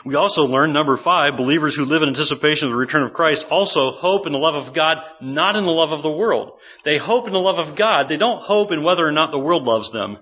We 0.06 0.16
also 0.16 0.46
learn, 0.46 0.74
number 0.74 0.98
five, 0.98 1.38
believers 1.38 1.76
who 1.76 1.86
live 1.86 2.02
in 2.04 2.10
anticipation 2.10 2.68
of 2.68 2.72
the 2.72 2.78
return 2.78 3.04
of 3.04 3.14
Christ 3.14 3.48
also 3.50 3.92
hope 3.92 4.26
in 4.26 4.32
the 4.32 4.40
love 4.40 4.56
of 4.56 4.74
God, 4.74 5.02
not 5.22 5.56
in 5.56 5.64
the 5.64 5.72
love 5.72 5.92
of 5.92 6.04
the 6.04 6.12
world. 6.12 6.60
They 6.84 6.98
hope 6.98 7.28
in 7.28 7.34
the 7.34 7.40
love 7.40 7.60
of 7.60 7.76
God. 7.76 8.10
They 8.10 8.18
don't 8.18 8.42
hope 8.42 8.72
in 8.72 8.84
whether 8.84 9.08
or 9.08 9.12
not 9.12 9.32
the 9.32 9.40
world 9.40 9.64
loves 9.64 9.92
them. 9.92 10.18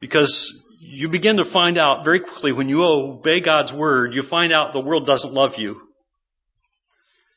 Because 0.00 0.66
you 0.80 1.08
begin 1.08 1.38
to 1.38 1.44
find 1.44 1.78
out 1.78 2.04
very 2.04 2.20
quickly 2.20 2.52
when 2.52 2.68
you 2.68 2.84
obey 2.84 3.40
God's 3.40 3.72
word, 3.72 4.14
you 4.14 4.22
find 4.22 4.52
out 4.52 4.72
the 4.72 4.80
world 4.80 5.06
doesn't 5.06 5.32
love 5.32 5.58
you. 5.58 5.80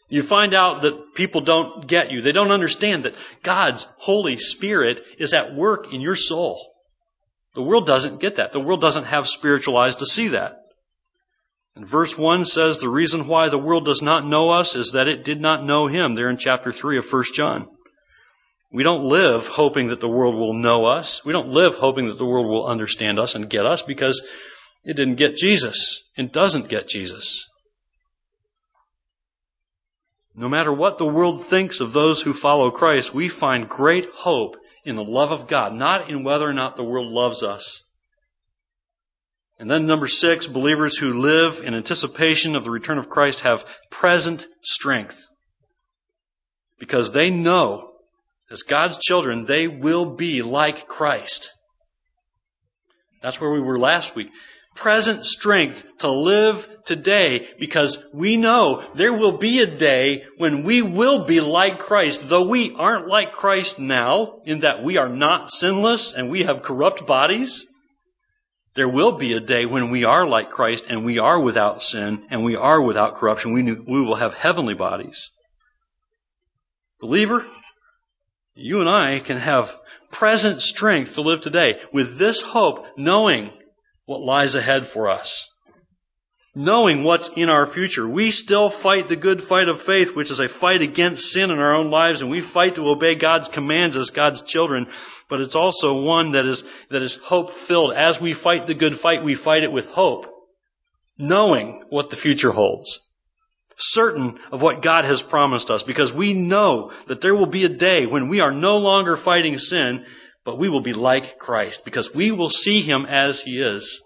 You 0.10 0.24
find 0.24 0.54
out 0.54 0.82
that 0.82 1.16
people 1.16 1.42
don't 1.42 1.86
get 1.86 2.12
you. 2.12 2.22
They 2.22 2.32
don't 2.32 2.52
understand 2.52 3.04
that 3.04 3.16
God's 3.44 3.84
Holy 4.00 4.38
Spirit 4.38 5.06
is 5.20 5.34
at 5.34 5.54
work 5.54 5.94
in 5.94 6.02
your 6.02 6.16
soul. 6.16 6.74
The 7.58 7.64
world 7.64 7.88
doesn't 7.88 8.20
get 8.20 8.36
that. 8.36 8.52
The 8.52 8.60
world 8.60 8.82
doesn't 8.82 9.06
have 9.06 9.28
spiritual 9.28 9.78
eyes 9.78 9.96
to 9.96 10.06
see 10.06 10.28
that. 10.28 10.62
And 11.76 11.88
verse 11.88 12.16
1 12.16 12.46
says 12.46 12.78
the 12.78 12.88
reason 12.88 13.26
why 13.28 13.50
the 13.50 13.58
world 13.58 13.84
does 13.84 14.04
not 14.04 14.28
know 14.28 14.52
us 14.52 14.76
is 14.76 14.92
that 14.92 15.08
it 15.08 15.24
did 15.24 15.42
not 15.42 15.66
know 15.66 15.88
him, 15.88 16.14
there 16.14 16.30
in 16.30 16.38
chapter 16.38 16.72
3 16.72 17.00
of 17.00 17.12
1 17.12 17.24
John. 17.34 17.68
We 18.72 18.84
don't 18.84 19.06
live 19.06 19.48
hoping 19.48 19.88
that 19.88 20.00
the 20.00 20.08
world 20.08 20.36
will 20.36 20.54
know 20.54 20.86
us. 20.86 21.26
We 21.26 21.34
don't 21.34 21.50
live 21.50 21.74
hoping 21.74 22.10
that 22.10 22.20
the 22.20 22.28
world 22.28 22.46
will 22.46 22.68
understand 22.68 23.18
us 23.18 23.34
and 23.34 23.50
get 23.50 23.66
us 23.66 23.82
because 23.82 24.30
it 24.84 24.96
didn't 24.96 25.16
get 25.16 25.36
Jesus. 25.36 26.08
It 26.16 26.32
doesn't 26.32 26.70
get 26.70 26.88
Jesus. 26.88 27.50
No 30.36 30.48
matter 30.48 30.72
what 30.72 31.00
the 31.00 31.08
world 31.08 31.44
thinks 31.44 31.80
of 31.80 31.92
those 31.92 32.22
who 32.22 32.34
follow 32.34 32.70
Christ, 32.70 33.16
we 33.16 33.30
find 33.30 33.68
great 33.68 34.10
hope 34.14 34.58
in 34.88 34.96
the 34.96 35.04
love 35.04 35.34
of 35.34 35.48
God, 35.48 35.74
not 35.74 36.10
in 36.10 36.24
whether 36.24 36.48
or 36.48 36.54
not 36.54 36.78
the 36.78 36.84
world 36.84 37.12
loves 37.12 37.44
us. 37.44 37.84
And 39.60 39.70
then 39.70 39.86
number 39.86 40.08
six, 40.08 40.48
believers 40.48 40.98
who 40.98 41.20
live 41.20 41.62
in 41.62 41.74
anticipation 41.74 42.56
of 42.56 42.64
the 42.64 42.72
return 42.72 42.98
of 42.98 43.10
Christ 43.10 43.42
have 43.42 43.66
present 43.92 44.48
strength. 44.62 45.28
Because 46.80 47.12
they 47.12 47.30
know, 47.30 47.92
as 48.50 48.64
God's 48.64 48.98
children, 48.98 49.44
they 49.44 49.68
will 49.68 50.16
be 50.16 50.42
like 50.42 50.88
Christ. 50.88 51.52
That's 53.22 53.42
where 53.42 53.52
we 53.52 53.60
were 53.60 53.78
last 53.78 54.16
week 54.16 54.30
present 54.78 55.26
strength 55.26 55.98
to 55.98 56.10
live 56.10 56.68
today 56.86 57.48
because 57.60 58.08
we 58.14 58.38
know 58.38 58.84
there 58.94 59.14
will 59.14 59.38
be 59.38 59.60
a 59.60 59.66
day 59.66 60.26
when 60.38 60.64
we 60.64 60.82
will 60.82 61.26
be 61.26 61.42
like 61.42 61.80
Christ, 61.80 62.30
though 62.30 62.48
we 62.48 62.74
aren't 62.76 63.08
like 63.08 63.34
Christ 63.34 63.80
now 63.80 64.40
in 64.46 64.62
that 64.62 64.84
we 64.84 64.98
are 64.98 65.10
not 65.10 65.52
sinless 65.52 66.14
and 66.14 66.30
we 66.30 66.44
have 66.44 66.64
corrupt 66.64 67.06
bodies. 67.06 67.66
There 68.76 68.88
will 68.88 69.14
be 69.14 69.34
a 69.34 69.40
day 69.40 69.66
when 69.66 69.90
we 69.90 70.04
are 70.04 70.28
like 70.28 70.52
Christ 70.52 70.86
and 70.90 71.04
we 71.04 71.18
are 71.18 71.40
without 71.40 71.84
sin 71.84 72.28
and 72.30 72.44
we 72.44 72.56
are 72.56 72.80
without 72.80 73.16
corruption. 73.16 73.54
We, 73.54 73.64
we 73.64 74.02
will 74.02 74.16
have 74.16 74.36
heavenly 74.36 74.76
bodies. 74.76 75.32
Believer, 77.02 77.44
you 78.54 78.80
and 78.80 78.90
I 78.90 79.20
can 79.20 79.38
have 79.38 79.76
present 80.12 80.62
strength 80.62 81.16
to 81.16 81.22
live 81.22 81.42
today 81.42 81.82
with 81.92 82.18
this 82.18 82.42
hope, 82.42 82.86
knowing 82.98 83.52
what 84.08 84.22
lies 84.22 84.56
ahead 84.56 84.88
for 84.88 85.10
us. 85.10 85.52
Knowing 86.56 87.04
what's 87.04 87.28
in 87.38 87.50
our 87.50 87.68
future, 87.68 88.08
we 88.08 88.32
still 88.32 88.70
fight 88.72 89.08
the 89.08 89.16
good 89.16 89.44
fight 89.44 89.68
of 89.68 89.80
faith, 89.80 90.16
which 90.16 90.32
is 90.32 90.40
a 90.40 90.48
fight 90.48 90.82
against 90.82 91.32
sin 91.32 91.52
in 91.52 91.60
our 91.60 91.76
own 91.76 91.92
lives, 91.92 92.22
and 92.22 92.32
we 92.32 92.42
fight 92.42 92.76
to 92.76 92.90
obey 92.90 93.14
God's 93.14 93.50
commands 93.50 93.96
as 93.96 94.10
God's 94.10 94.42
children. 94.42 94.88
But 95.30 95.42
it's 95.42 95.56
also 95.56 96.02
one 96.04 96.32
that 96.32 96.48
is, 96.48 96.64
that 96.90 97.04
is 97.04 97.18
hope 97.18 97.54
filled. 97.54 97.94
As 97.94 98.20
we 98.20 98.34
fight 98.34 98.66
the 98.66 98.74
good 98.74 98.98
fight, 98.98 99.24
we 99.24 99.36
fight 99.36 99.64
it 99.64 99.72
with 99.72 99.86
hope, 99.88 100.26
knowing 101.18 101.84
what 101.90 102.10
the 102.10 102.16
future 102.16 102.52
holds 102.52 103.08
certain 103.78 104.40
of 104.52 104.60
what 104.60 104.82
God 104.82 105.06
has 105.06 105.22
promised 105.22 105.70
us 105.70 105.84
because 105.84 106.12
we 106.12 106.34
know 106.34 106.92
that 107.06 107.22
there 107.22 107.36
will 107.36 107.46
be 107.46 107.64
a 107.64 107.70
day 107.70 108.08
when 108.08 108.28
we 108.28 108.40
are 108.40 108.52
no 108.52 108.80
longer 108.80 109.16
fighting 109.16 109.60
sin, 109.60 110.04
but 110.48 110.58
we 110.58 110.70
will 110.70 110.80
be 110.80 110.94
like 110.94 111.38
Christ 111.38 111.84
because 111.84 112.16
we 112.16 112.32
will 112.32 112.50
see 112.50 112.80
him 112.80 113.06
as 113.06 113.42
he 113.42 113.62
is. 113.62 114.02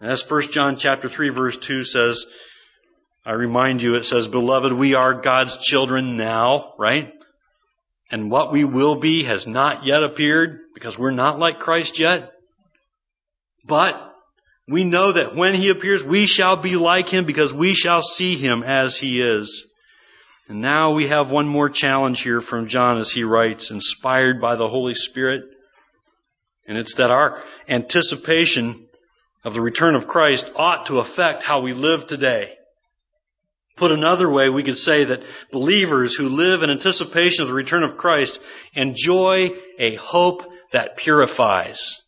And 0.00 0.10
as 0.10 0.28
1 0.28 0.52
John 0.52 0.78
chapter 0.78 1.06
3 1.06 1.28
verse 1.28 1.58
2 1.58 1.84
says, 1.84 2.24
I 3.26 3.32
remind 3.32 3.82
you, 3.82 3.94
it 3.94 4.04
says, 4.04 4.26
Beloved, 4.26 4.72
we 4.72 4.94
are 4.94 5.12
God's 5.12 5.58
children 5.58 6.16
now, 6.16 6.72
right? 6.78 7.12
And 8.10 8.30
what 8.30 8.52
we 8.52 8.64
will 8.64 8.94
be 8.94 9.24
has 9.24 9.46
not 9.46 9.84
yet 9.84 10.02
appeared 10.02 10.60
because 10.72 10.98
we're 10.98 11.10
not 11.10 11.38
like 11.38 11.60
Christ 11.60 11.98
yet. 11.98 12.32
But 13.66 14.00
we 14.66 14.84
know 14.84 15.12
that 15.12 15.36
when 15.36 15.52
he 15.52 15.68
appears, 15.68 16.02
we 16.02 16.24
shall 16.24 16.56
be 16.56 16.76
like 16.76 17.10
him 17.10 17.26
because 17.26 17.52
we 17.52 17.74
shall 17.74 18.00
see 18.00 18.36
him 18.36 18.62
as 18.62 18.96
he 18.96 19.20
is. 19.20 19.70
And 20.48 20.60
now 20.60 20.92
we 20.92 21.08
have 21.08 21.32
one 21.32 21.48
more 21.48 21.68
challenge 21.68 22.20
here 22.20 22.40
from 22.40 22.68
John 22.68 22.98
as 22.98 23.10
he 23.10 23.24
writes, 23.24 23.70
inspired 23.70 24.40
by 24.40 24.54
the 24.54 24.68
Holy 24.68 24.94
Spirit. 24.94 25.44
And 26.66 26.78
it's 26.78 26.96
that 26.96 27.10
our 27.10 27.42
anticipation 27.68 28.86
of 29.44 29.54
the 29.54 29.60
return 29.60 29.94
of 29.96 30.06
Christ 30.06 30.52
ought 30.56 30.86
to 30.86 31.00
affect 31.00 31.42
how 31.42 31.60
we 31.60 31.72
live 31.72 32.06
today. 32.06 32.54
Put 33.76 33.92
another 33.92 34.30
way, 34.30 34.48
we 34.48 34.62
could 34.62 34.78
say 34.78 35.04
that 35.04 35.22
believers 35.52 36.14
who 36.14 36.30
live 36.30 36.62
in 36.62 36.70
anticipation 36.70 37.42
of 37.42 37.48
the 37.48 37.54
return 37.54 37.82
of 37.82 37.96
Christ 37.96 38.40
enjoy 38.72 39.50
a 39.78 39.96
hope 39.96 40.44
that 40.72 40.96
purifies. 40.96 42.00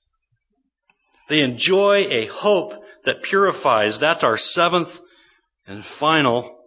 They 1.29 1.41
enjoy 1.41 2.07
a 2.11 2.27
hope 2.27 2.83
that 3.05 3.23
purifies. 3.23 3.99
That's 3.99 4.25
our 4.25 4.39
seventh 4.39 4.99
and 5.67 5.85
final 5.85 6.58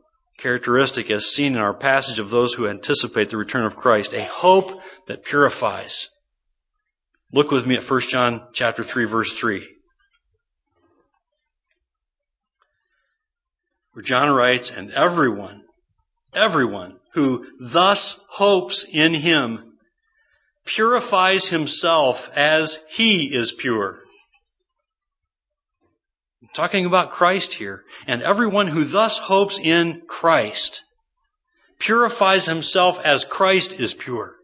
characteristic 0.41 1.11
as 1.11 1.27
seen 1.27 1.53
in 1.55 1.61
our 1.61 1.73
passage 1.73 2.19
of 2.19 2.29
those 2.29 2.53
who 2.53 2.67
anticipate 2.67 3.29
the 3.29 3.37
return 3.37 3.63
of 3.63 3.77
Christ, 3.77 4.13
a 4.13 4.23
hope 4.23 4.81
that 5.07 5.23
purifies. 5.23 6.09
Look 7.31 7.51
with 7.51 7.65
me 7.65 7.75
at 7.75 7.89
1 7.89 8.01
John 8.01 8.47
chapter 8.53 8.83
3 8.83 9.05
verse 9.05 9.33
3. 9.33 9.67
Where 13.93 14.03
John 14.03 14.29
writes, 14.29 14.71
and 14.71 14.91
everyone, 14.91 15.63
everyone 16.33 16.97
who 17.13 17.45
thus 17.59 18.25
hopes 18.31 18.85
in 18.85 19.13
him 19.13 19.77
purifies 20.65 21.49
himself 21.49 22.35
as 22.35 22.83
he 22.89 23.33
is 23.33 23.51
pure 23.51 24.01
talking 26.53 26.85
about 26.85 27.11
Christ 27.11 27.53
here. 27.53 27.83
And 28.07 28.21
everyone 28.21 28.67
who 28.67 28.83
thus 28.83 29.17
hopes 29.17 29.59
in 29.59 30.01
Christ 30.07 30.81
purifies 31.79 32.45
himself 32.45 32.99
as 33.03 33.25
Christ 33.25 33.79
is 33.79 33.93
pure. 33.93 34.35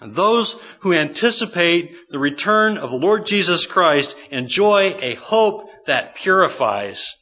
And 0.00 0.14
those 0.14 0.60
who 0.80 0.92
anticipate 0.92 1.94
the 2.10 2.18
return 2.18 2.76
of 2.76 2.90
the 2.90 2.96
Lord 2.96 3.24
Jesus 3.24 3.66
Christ 3.66 4.16
enjoy 4.30 4.96
a 5.00 5.14
hope 5.14 5.70
that 5.86 6.16
purifies. 6.16 7.16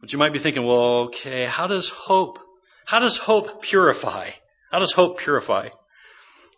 But 0.00 0.12
you 0.12 0.18
might 0.18 0.32
be 0.32 0.38
thinking, 0.38 0.64
well, 0.64 1.04
okay, 1.04 1.46
how 1.46 1.68
does 1.68 1.88
hope, 1.88 2.40
how 2.84 2.98
does 2.98 3.16
hope 3.16 3.62
purify? 3.62 4.30
How 4.70 4.80
does 4.80 4.92
hope 4.92 5.18
purify? 5.18 5.68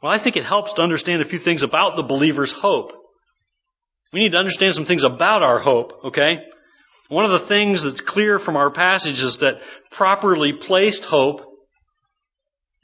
Well, 0.02 0.12
I 0.12 0.18
think 0.18 0.37
it 0.37 0.44
helps 0.44 0.73
to 0.75 0.82
understand 0.82 1.20
a 1.20 1.26
few 1.26 1.38
things 1.38 1.62
about 1.62 1.96
the 1.96 2.02
believer's 2.02 2.52
hope. 2.52 3.05
We 4.12 4.20
need 4.20 4.32
to 4.32 4.38
understand 4.38 4.75
some 4.75 4.84
things 4.84 5.04
about 5.04 5.42
our 5.42 5.58
hope, 5.58 6.04
okay? 6.06 6.44
One 7.08 7.25
of 7.25 7.30
the 7.30 7.38
things 7.38 7.82
that's 7.82 8.00
clear 8.00 8.38
from 8.38 8.56
our 8.56 8.70
passage 8.70 9.22
is 9.22 9.38
that 9.38 9.62
properly 9.90 10.52
placed 10.52 11.04
hope 11.04 11.42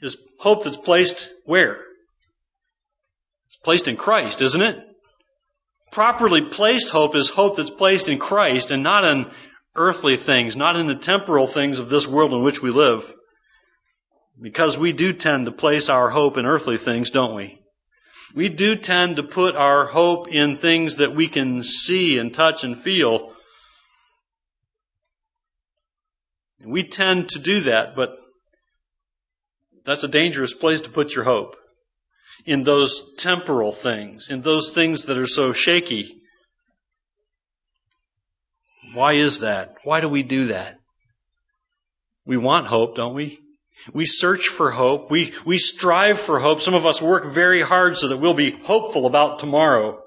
is 0.01 0.17
hope 0.39 0.65
that's 0.65 0.77
placed 0.77 1.31
where? 1.45 1.81
It's 3.47 3.57
placed 3.57 3.89
in 3.89 3.97
Christ, 3.97 4.43
isn't 4.43 4.63
it? 4.63 4.85
Properly 5.91 6.43
placed 6.43 6.91
hope 6.91 7.15
is 7.15 7.29
hope 7.29 7.57
that's 7.57 7.71
placed 7.71 8.09
in 8.09 8.19
Christ 8.19 8.71
and 8.71 8.83
not 8.83 9.05
in 9.05 9.31
earthly 9.75 10.17
things, 10.17 10.57
not 10.57 10.77
in 10.77 10.87
the 10.87 10.95
temporal 10.95 11.47
things 11.47 11.79
of 11.79 11.89
this 11.89 12.07
world 12.07 12.33
in 12.33 12.43
which 12.43 12.63
we 12.63 12.71
live. 12.71 13.13
Because 14.41 14.79
we 14.79 14.93
do 14.93 15.13
tend 15.13 15.47
to 15.47 15.53
place 15.53 15.89
our 15.89 16.11
hope 16.11 16.37
in 16.37 16.47
earthly 16.47 16.79
things, 16.79 17.11
don't 17.11 17.35
we? 17.35 17.62
We 18.35 18.49
do 18.49 18.77
tend 18.77 19.17
to 19.17 19.23
put 19.23 19.57
our 19.57 19.87
hope 19.87 20.29
in 20.29 20.57
things 20.57 20.97
that 20.97 21.15
we 21.15 21.29
can 21.29 21.63
see 21.63 22.19
and 22.19 22.33
touch 22.33 22.65
and 22.65 22.79
feel. 22.79 23.33
We 26.65 26.85
tend 26.85 27.31
to 27.31 27.41
do 27.41 27.61
that, 27.63 27.95
but 27.95 28.17
that's 29.85 30.05
a 30.05 30.09
dangerous 30.09 30.55
place 30.55 30.83
to 30.83 30.91
put 30.91 31.15
your 31.15 31.25
hope 31.25 31.57
in 32.47 32.63
those 32.63 33.15
temporal 33.17 33.73
things, 33.73 34.31
in 34.31 34.43
those 34.43 34.73
things 34.75 35.05
that 35.05 35.19
are 35.19 35.27
so 35.27 35.53
shaky. 35.53 36.23
Why 38.95 39.15
is 39.15 39.41
that? 39.41 39.77
Why 39.85 40.01
do 40.01 40.09
we 40.09 40.23
do 40.23 40.47
that? 40.47 40.79
We 42.25 42.37
want 42.37 42.67
hope, 42.67 42.95
don't 42.95 43.15
we? 43.15 43.41
We 43.93 44.05
search 44.05 44.49
for 44.49 44.71
hope. 44.71 45.11
We, 45.11 45.33
we 45.45 45.59
strive 45.59 46.21
for 46.21 46.39
hope. 46.39 46.61
Some 46.61 46.75
of 46.75 46.87
us 46.87 47.03
work 47.03 47.27
very 47.27 47.63
hard 47.63 47.97
so 47.97 48.09
that 48.09 48.19
we'll 48.19 48.35
be 48.35 48.51
hopeful 48.51 49.07
about 49.07 49.39
tomorrow. 49.39 50.03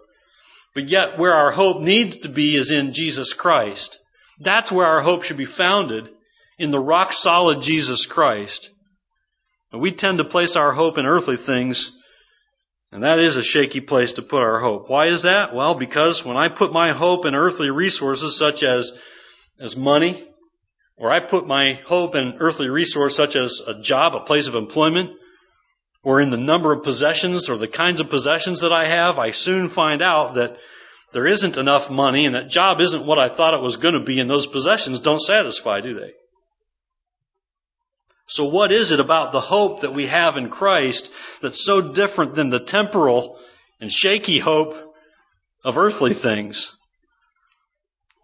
But 0.74 0.90
yet, 0.90 1.18
where 1.18 1.34
our 1.34 1.52
hope 1.52 1.82
needs 1.82 2.18
to 2.18 2.30
be 2.30 2.56
is 2.56 2.72
in 2.72 2.94
Jesus 2.94 3.34
Christ. 3.34 3.98
That's 4.40 4.72
where 4.72 4.86
our 4.86 5.02
hope 5.02 5.24
should 5.24 5.38
be 5.38 5.46
founded, 5.46 6.10
in 6.58 6.72
the 6.72 6.80
rock 6.80 7.14
solid 7.14 7.62
Jesus 7.62 8.06
Christ. 8.06 8.70
And 9.72 9.82
we 9.82 9.92
tend 9.92 10.20
to 10.20 10.26
place 10.26 10.56
our 10.56 10.72
hope 10.72 10.98
in 10.98 11.06
earthly 11.06 11.38
things 11.38 11.92
and 12.96 13.04
that 13.04 13.20
is 13.20 13.36
a 13.36 13.44
shaky 13.44 13.82
place 13.82 14.14
to 14.14 14.22
put 14.22 14.42
our 14.42 14.58
hope. 14.58 14.90
Why 14.90 15.08
is 15.08 15.24
that? 15.24 15.54
Well, 15.54 15.76
because 15.76 16.24
when 16.24 16.38
I 16.38 16.48
put 16.48 16.72
my 16.72 16.94
hope 16.94 17.26
in 17.26 17.36
earthly 17.36 17.70
resources 17.70 18.38
such 18.38 18.64
as, 18.64 18.98
as 19.60 19.76
money, 19.76 20.26
or 20.98 21.12
I 21.12 21.20
put 21.20 21.48
my 21.48 21.80
hope 21.86 22.16
in 22.16 22.38
earthly 22.40 22.70
resource 22.70 23.16
such 23.16 23.36
as 23.36 23.62
a 23.68 23.82
job, 23.82 24.16
a 24.16 24.22
place 24.22 24.48
of 24.48 24.56
employment, 24.56 25.12
or 26.04 26.22
in 26.22 26.30
the 26.30 26.38
number 26.38 26.72
of 26.72 26.84
possessions 26.84 27.50
or 27.50 27.58
the 27.58 27.68
kinds 27.68 28.00
of 28.00 28.10
possessions 28.10 28.62
that 28.62 28.72
I 28.72 28.86
have, 28.86 29.20
I 29.20 29.32
soon 29.32 29.70
find 29.70 30.02
out 30.02 30.36
that 30.36 30.58
there 31.14 31.26
isn't 31.26 31.58
enough 31.58 31.90
money 31.90 32.26
and 32.26 32.36
that 32.36 32.50
job 32.50 32.80
isn't 32.80 33.06
what 33.06 33.20
I 33.20 33.30
thought 33.30 33.54
it 33.54 33.62
was 33.62 33.78
going 33.78 33.96
to 33.96 34.04
be 34.04 34.20
and 34.20 34.30
those 34.30 34.48
possessions 34.48 35.00
don't 35.00 35.22
satisfy, 35.22 35.82
do 35.82 36.00
they? 36.00 36.14
So 38.28 38.46
what 38.46 38.72
is 38.72 38.92
it 38.92 39.00
about 39.00 39.32
the 39.32 39.42
hope 39.42 39.82
that 39.82 39.94
we 39.94 40.08
have 40.08 40.38
in 40.38 40.50
Christ 40.50 41.14
that's 41.42 41.64
so 41.64 41.94
different 41.94 42.36
than 42.36 42.50
the 42.50 42.60
temporal 42.60 43.40
and 43.80 43.92
shaky 43.92 44.40
hope 44.40 44.76
of 45.64 45.78
earthly 45.78 46.14
things? 46.14 46.76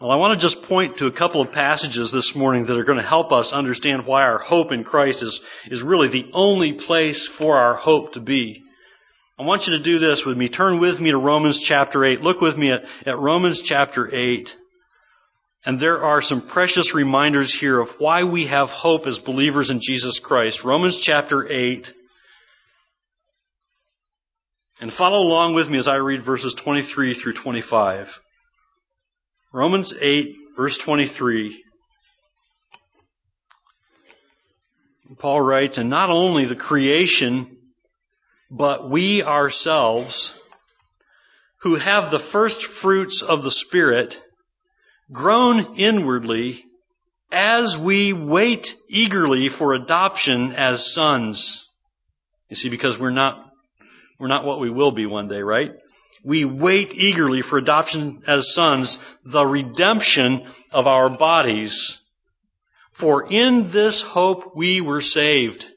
Well, 0.01 0.09
I 0.09 0.15
want 0.15 0.33
to 0.33 0.43
just 0.43 0.63
point 0.63 0.97
to 0.97 1.05
a 1.05 1.11
couple 1.11 1.41
of 1.41 1.51
passages 1.51 2.11
this 2.11 2.35
morning 2.35 2.65
that 2.65 2.75
are 2.75 2.83
going 2.83 2.97
to 2.97 3.03
help 3.03 3.31
us 3.31 3.53
understand 3.53 4.07
why 4.07 4.23
our 4.23 4.39
hope 4.39 4.71
in 4.71 4.83
Christ 4.83 5.21
is, 5.21 5.41
is 5.67 5.83
really 5.83 6.07
the 6.07 6.27
only 6.33 6.73
place 6.73 7.27
for 7.27 7.57
our 7.57 7.75
hope 7.75 8.13
to 8.13 8.19
be. 8.19 8.63
I 9.37 9.43
want 9.43 9.67
you 9.67 9.77
to 9.77 9.83
do 9.83 9.99
this 9.99 10.25
with 10.25 10.35
me. 10.35 10.47
Turn 10.47 10.79
with 10.79 10.99
me 10.99 11.11
to 11.11 11.19
Romans 11.19 11.61
chapter 11.61 12.03
8. 12.03 12.21
Look 12.21 12.41
with 12.41 12.57
me 12.57 12.71
at, 12.71 12.85
at 13.05 13.19
Romans 13.19 13.61
chapter 13.61 14.09
8. 14.11 14.57
And 15.67 15.79
there 15.79 16.03
are 16.03 16.23
some 16.23 16.41
precious 16.41 16.95
reminders 16.95 17.53
here 17.53 17.79
of 17.79 17.93
why 17.99 18.23
we 18.23 18.47
have 18.47 18.71
hope 18.71 19.05
as 19.05 19.19
believers 19.19 19.69
in 19.69 19.81
Jesus 19.81 20.17
Christ. 20.17 20.63
Romans 20.63 20.99
chapter 20.99 21.47
8. 21.47 21.93
And 24.79 24.91
follow 24.91 25.21
along 25.21 25.53
with 25.53 25.69
me 25.69 25.77
as 25.77 25.87
I 25.87 25.97
read 25.97 26.23
verses 26.23 26.55
23 26.55 27.13
through 27.13 27.33
25. 27.33 28.19
Romans 29.53 29.93
8, 29.99 30.33
verse 30.55 30.77
23. 30.77 31.61
Paul 35.17 35.41
writes, 35.41 35.77
And 35.77 35.89
not 35.89 36.09
only 36.09 36.45
the 36.45 36.55
creation, 36.55 37.57
but 38.49 38.89
we 38.89 39.23
ourselves, 39.23 40.33
who 41.57 41.75
have 41.75 42.11
the 42.11 42.19
first 42.19 42.63
fruits 42.63 43.21
of 43.23 43.43
the 43.43 43.51
Spirit, 43.51 44.21
groan 45.11 45.75
inwardly 45.75 46.63
as 47.29 47.77
we 47.77 48.13
wait 48.13 48.73
eagerly 48.87 49.49
for 49.49 49.73
adoption 49.73 50.53
as 50.53 50.93
sons. 50.93 51.67
You 52.49 52.55
see, 52.55 52.69
because 52.69 52.97
we're 52.97 53.09
not, 53.09 53.51
we're 54.17 54.27
not 54.29 54.45
what 54.45 54.61
we 54.61 54.69
will 54.69 54.91
be 54.91 55.05
one 55.05 55.27
day, 55.27 55.41
right? 55.41 55.71
We 56.23 56.45
wait 56.45 56.93
eagerly 56.93 57.41
for 57.41 57.57
adoption 57.57 58.23
as 58.27 58.53
sons, 58.53 59.03
the 59.25 59.45
redemption 59.45 60.45
of 60.71 60.87
our 60.87 61.09
bodies. 61.09 62.01
For 62.91 63.31
in 63.31 63.71
this 63.71 64.01
hope 64.01 64.55
we 64.55 64.81
were 64.81 65.01
saved. 65.01 65.67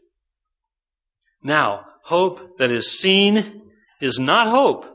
Now, 1.43 1.87
hope 2.03 2.59
that 2.59 2.71
is 2.71 2.99
seen 2.99 3.63
is 4.01 4.19
not 4.19 4.49
hope. 4.49 4.87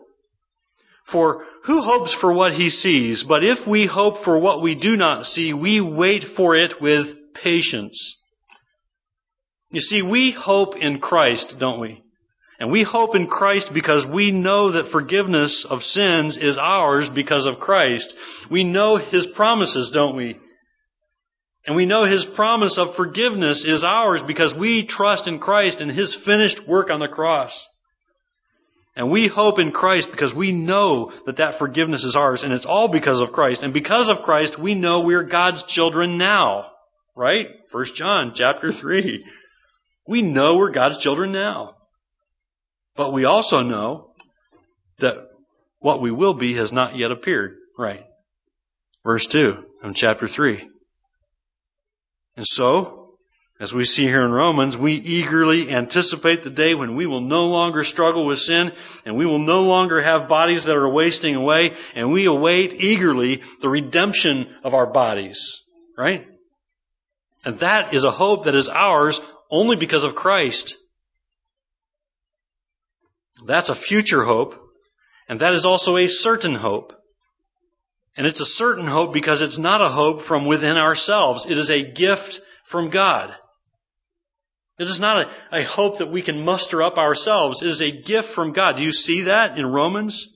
For 1.04 1.46
who 1.64 1.82
hopes 1.82 2.14
for 2.14 2.32
what 2.32 2.54
he 2.54 2.70
sees? 2.70 3.24
But 3.24 3.44
if 3.44 3.66
we 3.66 3.88
hope 3.88 4.20
for 4.20 4.38
what 4.38 4.62
we 4.62 4.76
do 4.76 4.96
not 4.96 5.26
see, 5.26 5.54
we 5.54 5.82
wait 5.82 6.24
for 6.24 6.56
it 6.56 6.80
with 6.80 7.34
patience. 7.34 8.24
You 9.72 9.82
see, 9.82 10.02
we 10.04 10.32
hope 10.32 10.78
in 10.78 11.00
Christ, 11.00 11.60
don't 11.60 11.80
we? 11.80 12.04
And 12.60 12.70
we 12.70 12.84
hope 12.84 13.16
in 13.16 13.28
Christ 13.28 13.74
because 13.74 14.06
we 14.06 14.32
know 14.32 14.72
that 14.72 14.88
forgiveness 14.88 15.64
of 15.64 15.86
sins 15.86 16.36
is 16.36 16.58
ours 16.58 17.10
because 17.10 17.46
of 17.46 17.62
Christ. 17.62 18.16
We 18.50 18.66
know 18.66 18.98
His 18.98 19.26
promises, 19.26 19.92
don't 19.92 20.18
we? 20.18 20.38
And 21.66 21.78
we 21.78 21.86
know 21.86 22.04
His 22.04 22.26
promise 22.26 22.78
of 22.78 22.94
forgiveness 22.94 23.64
is 23.64 23.86
ours 23.86 24.22
because 24.22 24.54
we 24.54 24.84
trust 24.84 25.30
in 25.30 25.40
Christ 25.40 25.80
and 25.80 25.90
His 25.90 26.14
finished 26.14 26.68
work 26.68 26.92
on 26.92 27.00
the 27.00 27.08
cross. 27.08 27.66
And 28.94 29.10
we 29.10 29.28
hope 29.28 29.60
in 29.60 29.72
Christ 29.72 30.12
because 30.12 30.36
we 30.36 30.52
know 30.52 31.14
that 31.26 31.38
that 31.38 31.56
forgiveness 31.56 32.04
is 32.04 32.18
ours 32.18 32.44
and 32.44 32.52
it's 32.52 32.66
all 32.66 32.90
because 32.90 33.22
of 33.22 33.32
Christ. 33.32 33.64
And 33.64 33.74
because 33.74 34.10
of 34.10 34.24
Christ, 34.24 34.60
we 34.60 34.76
know 34.76 35.00
we're 35.00 35.24
God's 35.24 35.64
children 35.64 36.18
now. 36.18 36.72
Right? 37.16 37.48
First 37.70 37.96
John 37.96 38.34
chapter 38.34 38.70
3. 38.70 39.26
We 40.06 40.22
know 40.22 40.58
we're 40.58 40.72
God's 40.72 40.98
children 40.98 41.32
now. 41.32 41.76
But 42.96 43.14
we 43.14 43.26
also 43.26 43.62
know 43.62 44.14
that 45.00 45.30
what 45.80 46.02
we 46.02 46.12
will 46.12 46.34
be 46.34 46.56
has 46.56 46.74
not 46.74 46.98
yet 46.98 47.12
appeared. 47.12 47.58
Right. 47.78 48.06
Verse 49.04 49.26
2 49.28 49.64
of 49.84 49.96
chapter 49.96 50.28
3. 50.28 50.70
And 52.36 52.46
so, 52.48 53.16
as 53.60 53.74
we 53.74 53.84
see 53.84 54.04
here 54.04 54.24
in 54.24 54.32
Romans, 54.32 54.78
we 54.78 54.94
eagerly 54.94 55.70
anticipate 55.70 56.44
the 56.44 56.50
day 56.50 56.76
when 56.76 56.96
we 56.96 57.06
will 57.06 57.22
no 57.22 57.48
longer 57.48 57.84
struggle 57.84 58.26
with 58.26 58.40
sin 58.40 58.72
and 59.06 59.18
we 59.18 59.26
will 59.26 59.40
no 59.40 59.64
longer 59.64 60.02
have 60.02 60.30
bodies 60.30 60.66
that 60.66 60.78
are 60.78 60.88
wasting 60.88 61.36
away 61.36 61.76
and 61.96 62.12
we 62.12 62.26
await 62.26 62.74
eagerly 62.74 63.42
the 63.62 63.70
redemption 63.70 64.54
of 64.64 64.74
our 64.74 64.88
bodies. 64.88 65.62
Right? 65.98 66.28
And 67.44 67.60
that 67.60 67.94
is 67.94 68.04
a 68.04 68.12
hope 68.12 68.46
that 68.46 68.56
is 68.56 68.70
ours 68.70 69.20
only 69.50 69.76
because 69.76 70.04
of 70.04 70.16
Christ. 70.16 70.76
That's 73.46 73.70
a 73.70 73.76
future 73.76 74.24
hope 74.24 74.70
and 75.30 75.42
that 75.42 75.54
is 75.54 75.66
also 75.66 75.98
a 75.98 76.08
certain 76.08 76.56
hope. 76.56 76.94
And 78.18 78.26
it's 78.26 78.42
a 78.42 78.46
certain 78.46 78.88
hope 78.88 79.14
because 79.14 79.44
it's 79.44 79.60
not 79.60 79.80
a 79.80 79.88
hope 79.88 80.22
from 80.22 80.48
within 80.48 80.76
ourselves. 80.76 81.46
It 81.46 81.58
is 81.58 81.70
a 81.70 81.90
gift 81.90 82.42
from 82.66 82.90
God. 82.90 83.34
It 84.80 84.88
is 84.88 85.00
not 85.00 85.28
a, 85.52 85.60
a 85.60 85.64
hope 85.64 86.00
that 86.00 86.10
we 86.10 86.24
can 86.24 86.44
muster 86.44 86.82
up 86.82 86.98
ourselves. 86.98 87.62
It 87.62 87.68
is 87.68 87.82
a 87.82 87.92
gift 87.92 88.30
from 88.30 88.54
God. 88.54 88.78
Do 88.78 88.84
you 88.84 88.92
see 88.92 89.22
that 89.22 89.58
in 89.58 89.68
Romans? 89.68 90.36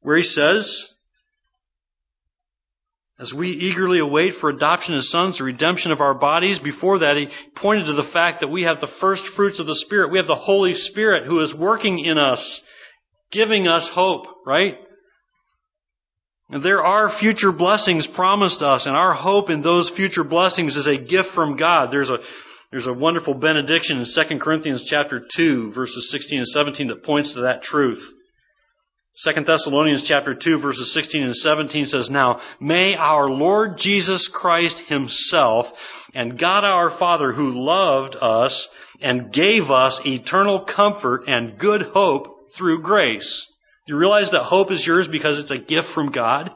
Where 0.00 0.16
he 0.16 0.22
says, 0.22 0.97
as 3.18 3.34
we 3.34 3.50
eagerly 3.50 3.98
await 3.98 4.34
for 4.34 4.48
adoption 4.48 4.94
as 4.94 5.10
sons, 5.10 5.38
the 5.38 5.44
redemption 5.44 5.90
of 5.90 6.00
our 6.00 6.14
bodies, 6.14 6.60
before 6.60 7.00
that 7.00 7.16
he 7.16 7.30
pointed 7.54 7.86
to 7.86 7.92
the 7.92 8.04
fact 8.04 8.40
that 8.40 8.50
we 8.50 8.62
have 8.62 8.80
the 8.80 8.86
first 8.86 9.26
fruits 9.26 9.58
of 9.58 9.66
the 9.66 9.74
Spirit. 9.74 10.12
We 10.12 10.18
have 10.18 10.28
the 10.28 10.36
Holy 10.36 10.72
Spirit 10.72 11.26
who 11.26 11.40
is 11.40 11.54
working 11.54 11.98
in 11.98 12.16
us, 12.16 12.62
giving 13.30 13.66
us 13.66 13.88
hope, 13.88 14.28
right? 14.46 14.78
There 16.48 16.82
are 16.82 17.08
future 17.08 17.52
blessings 17.52 18.06
promised 18.06 18.62
us, 18.62 18.86
and 18.86 18.96
our 18.96 19.12
hope 19.12 19.50
in 19.50 19.62
those 19.62 19.90
future 19.90 20.24
blessings 20.24 20.76
is 20.76 20.86
a 20.86 20.96
gift 20.96 21.30
from 21.30 21.56
God. 21.56 21.90
There's 21.90 22.10
a, 22.10 22.20
there's 22.70 22.86
a 22.86 22.94
wonderful 22.94 23.34
benediction 23.34 23.98
in 23.98 24.04
2 24.04 24.38
Corinthians 24.38 24.84
chapter 24.84 25.20
2, 25.20 25.72
verses 25.72 26.10
16 26.10 26.38
and 26.38 26.48
17 26.48 26.86
that 26.88 27.02
points 27.02 27.32
to 27.32 27.40
that 27.42 27.62
truth. 27.62 28.14
2 29.20 29.32
Thessalonians 29.32 30.04
chapter 30.04 30.32
2 30.32 30.58
verses 30.58 30.92
16 30.92 31.24
and 31.24 31.36
17 31.36 31.86
says, 31.86 32.08
Now 32.08 32.40
may 32.60 32.94
our 32.94 33.28
Lord 33.28 33.76
Jesus 33.76 34.28
Christ 34.28 34.78
himself 34.78 36.08
and 36.14 36.38
God 36.38 36.64
our 36.64 36.88
Father 36.88 37.32
who 37.32 37.64
loved 37.64 38.14
us 38.20 38.68
and 39.00 39.32
gave 39.32 39.72
us 39.72 40.06
eternal 40.06 40.60
comfort 40.60 41.24
and 41.26 41.58
good 41.58 41.82
hope 41.82 42.48
through 42.54 42.82
grace. 42.82 43.52
Do 43.86 43.94
you 43.94 43.98
realize 43.98 44.30
that 44.30 44.44
hope 44.44 44.70
is 44.70 44.86
yours 44.86 45.08
because 45.08 45.40
it's 45.40 45.50
a 45.50 45.58
gift 45.58 45.88
from 45.88 46.10
God? 46.10 46.54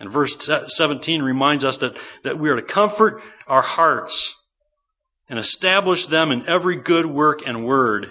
And 0.00 0.10
verse 0.10 0.50
17 0.66 1.22
reminds 1.22 1.64
us 1.64 1.78
that, 1.78 1.96
that 2.24 2.38
we 2.38 2.50
are 2.50 2.56
to 2.56 2.62
comfort 2.62 3.22
our 3.46 3.62
hearts 3.62 4.34
and 5.28 5.38
establish 5.38 6.06
them 6.06 6.32
in 6.32 6.48
every 6.48 6.76
good 6.76 7.06
work 7.06 7.42
and 7.46 7.64
word. 7.64 8.10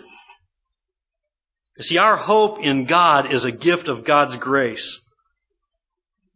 You 1.77 1.83
see, 1.83 1.97
our 1.97 2.15
hope 2.15 2.59
in 2.59 2.85
God 2.85 3.31
is 3.31 3.45
a 3.45 3.51
gift 3.51 3.87
of 3.87 4.03
God's 4.03 4.37
grace. 4.37 5.03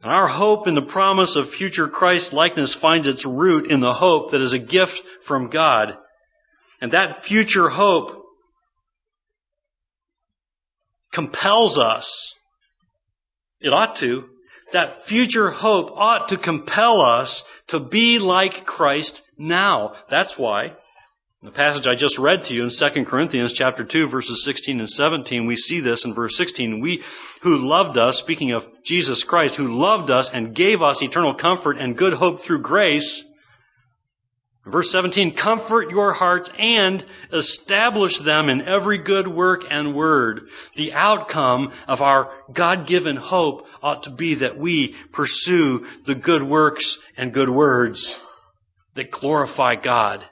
And 0.02 0.12
our 0.12 0.28
hope 0.28 0.68
in 0.68 0.76
the 0.76 0.82
promise 0.82 1.36
of 1.36 1.50
future 1.50 1.88
Christ 1.88 2.34
likeness 2.34 2.74
finds 2.74 3.08
its 3.08 3.26
root 3.26 3.70
in 3.70 3.80
the 3.80 3.94
hope 3.94 4.32
that 4.32 4.42
is 4.42 4.54
a 4.54 4.60
gift 4.60 5.02
from 5.24 5.50
God. 5.50 5.98
And 6.82 6.92
that 6.92 7.24
future 7.24 7.70
hope 7.70 8.24
compels 11.12 11.78
us. 11.80 12.36
It 13.60 13.74
ought 13.74 13.96
to. 13.98 14.30
That 14.74 15.06
future 15.06 15.50
hope 15.50 15.92
ought 15.96 16.30
to 16.30 16.38
compel 16.38 17.02
us 17.02 17.50
to 17.68 17.80
be 17.80 18.20
like 18.20 18.66
Christ 18.66 19.24
now. 19.38 19.96
That's 20.10 20.38
why 20.38 20.74
the 21.48 21.54
passage 21.54 21.88
I 21.88 21.96
just 21.96 22.20
read 22.20 22.44
to 22.46 22.54
you 22.54 22.64
in 22.64 22.70
2 22.70 23.06
Corinthians 23.06 23.54
chapter 23.54 23.86
2 23.86 24.10
verses 24.10 24.44
16 24.44 24.82
and 24.82 24.90
17, 24.90 25.46
we 25.46 25.56
see 25.56 25.80
this 25.80 26.04
in 26.04 26.14
verse 26.14 26.36
16. 26.36 26.82
We 26.82 27.04
who 27.42 27.60
loved 27.60 27.98
us, 27.98 28.20
speaking 28.20 28.52
of 28.52 28.68
Jesus 28.84 29.24
Christ, 29.24 29.56
who 29.56 29.74
loved 29.74 30.12
us 30.12 30.34
and 30.34 30.54
gave 30.54 30.84
us 30.84 31.02
eternal 31.02 31.34
comfort 31.34 31.78
and 31.78 31.96
good 31.96 32.12
hope 32.12 32.42
through 32.42 32.64
grace. 32.64 33.34
Verse 34.66 34.92
17, 34.92 35.36
comfort 35.36 35.90
your 35.90 36.12
hearts 36.12 36.52
and 36.60 37.06
establish 37.32 38.20
them 38.20 38.50
in 38.50 38.64
every 38.64 38.98
good 38.98 39.30
work 39.30 39.64
and 39.70 39.96
word. 39.96 40.50
The 40.76 40.92
outcome 40.96 41.72
of 41.88 42.02
our 42.02 42.30
God-given 42.52 43.16
hope 43.16 43.68
ought 43.82 44.04
to 44.04 44.10
be 44.10 44.34
that 44.36 44.58
we 44.58 44.98
pursue 45.14 45.88
the 46.04 46.16
good 46.16 46.44
works 46.44 46.98
and 47.16 47.32
good 47.32 47.50
words 47.50 48.22
that 48.96 49.12
glorify 49.12 49.76
God 49.76 50.26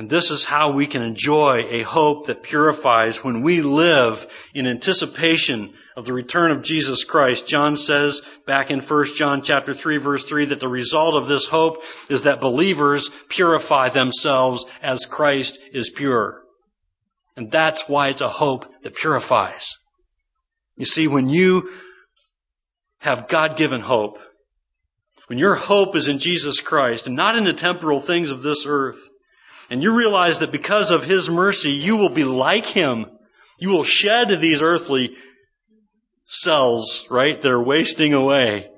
and 0.00 0.08
this 0.08 0.30
is 0.30 0.46
how 0.46 0.70
we 0.70 0.86
can 0.86 1.02
enjoy 1.02 1.66
a 1.68 1.82
hope 1.82 2.28
that 2.28 2.42
purifies 2.42 3.22
when 3.22 3.42
we 3.42 3.60
live 3.60 4.26
in 4.54 4.66
anticipation 4.66 5.74
of 5.94 6.06
the 6.06 6.14
return 6.14 6.52
of 6.52 6.62
Jesus 6.62 7.04
Christ. 7.04 7.46
John 7.46 7.76
says 7.76 8.22
back 8.46 8.70
in 8.70 8.80
1 8.80 9.04
John 9.14 9.42
chapter 9.42 9.74
3 9.74 9.98
verse 9.98 10.24
3 10.24 10.46
that 10.46 10.58
the 10.58 10.68
result 10.68 11.16
of 11.16 11.28
this 11.28 11.46
hope 11.46 11.82
is 12.08 12.22
that 12.22 12.40
believers 12.40 13.10
purify 13.28 13.90
themselves 13.90 14.64
as 14.82 15.04
Christ 15.04 15.58
is 15.74 15.90
pure. 15.90 16.44
And 17.36 17.50
that's 17.50 17.86
why 17.86 18.08
it's 18.08 18.22
a 18.22 18.28
hope 18.30 18.72
that 18.80 18.96
purifies. 18.96 19.76
You 20.78 20.86
see, 20.86 21.08
when 21.08 21.28
you 21.28 21.68
have 23.00 23.28
God-given 23.28 23.82
hope, 23.82 24.18
when 25.26 25.38
your 25.38 25.56
hope 25.56 25.94
is 25.94 26.08
in 26.08 26.20
Jesus 26.20 26.62
Christ 26.62 27.06
and 27.06 27.16
not 27.16 27.36
in 27.36 27.44
the 27.44 27.52
temporal 27.52 28.00
things 28.00 28.30
of 28.30 28.40
this 28.40 28.64
earth, 28.66 29.10
and 29.70 29.82
you 29.82 29.96
realize 29.96 30.40
that 30.40 30.50
because 30.50 30.90
of 30.90 31.04
His 31.04 31.30
mercy, 31.30 31.70
you 31.70 31.96
will 31.96 32.08
be 32.08 32.24
like 32.24 32.66
Him. 32.66 33.06
You 33.60 33.68
will 33.70 33.84
shed 33.84 34.28
these 34.28 34.62
earthly 34.62 35.16
cells, 36.26 37.06
right? 37.10 37.40
That 37.40 37.52
are 37.52 37.62
wasting 37.62 38.12
away. 38.12 38.68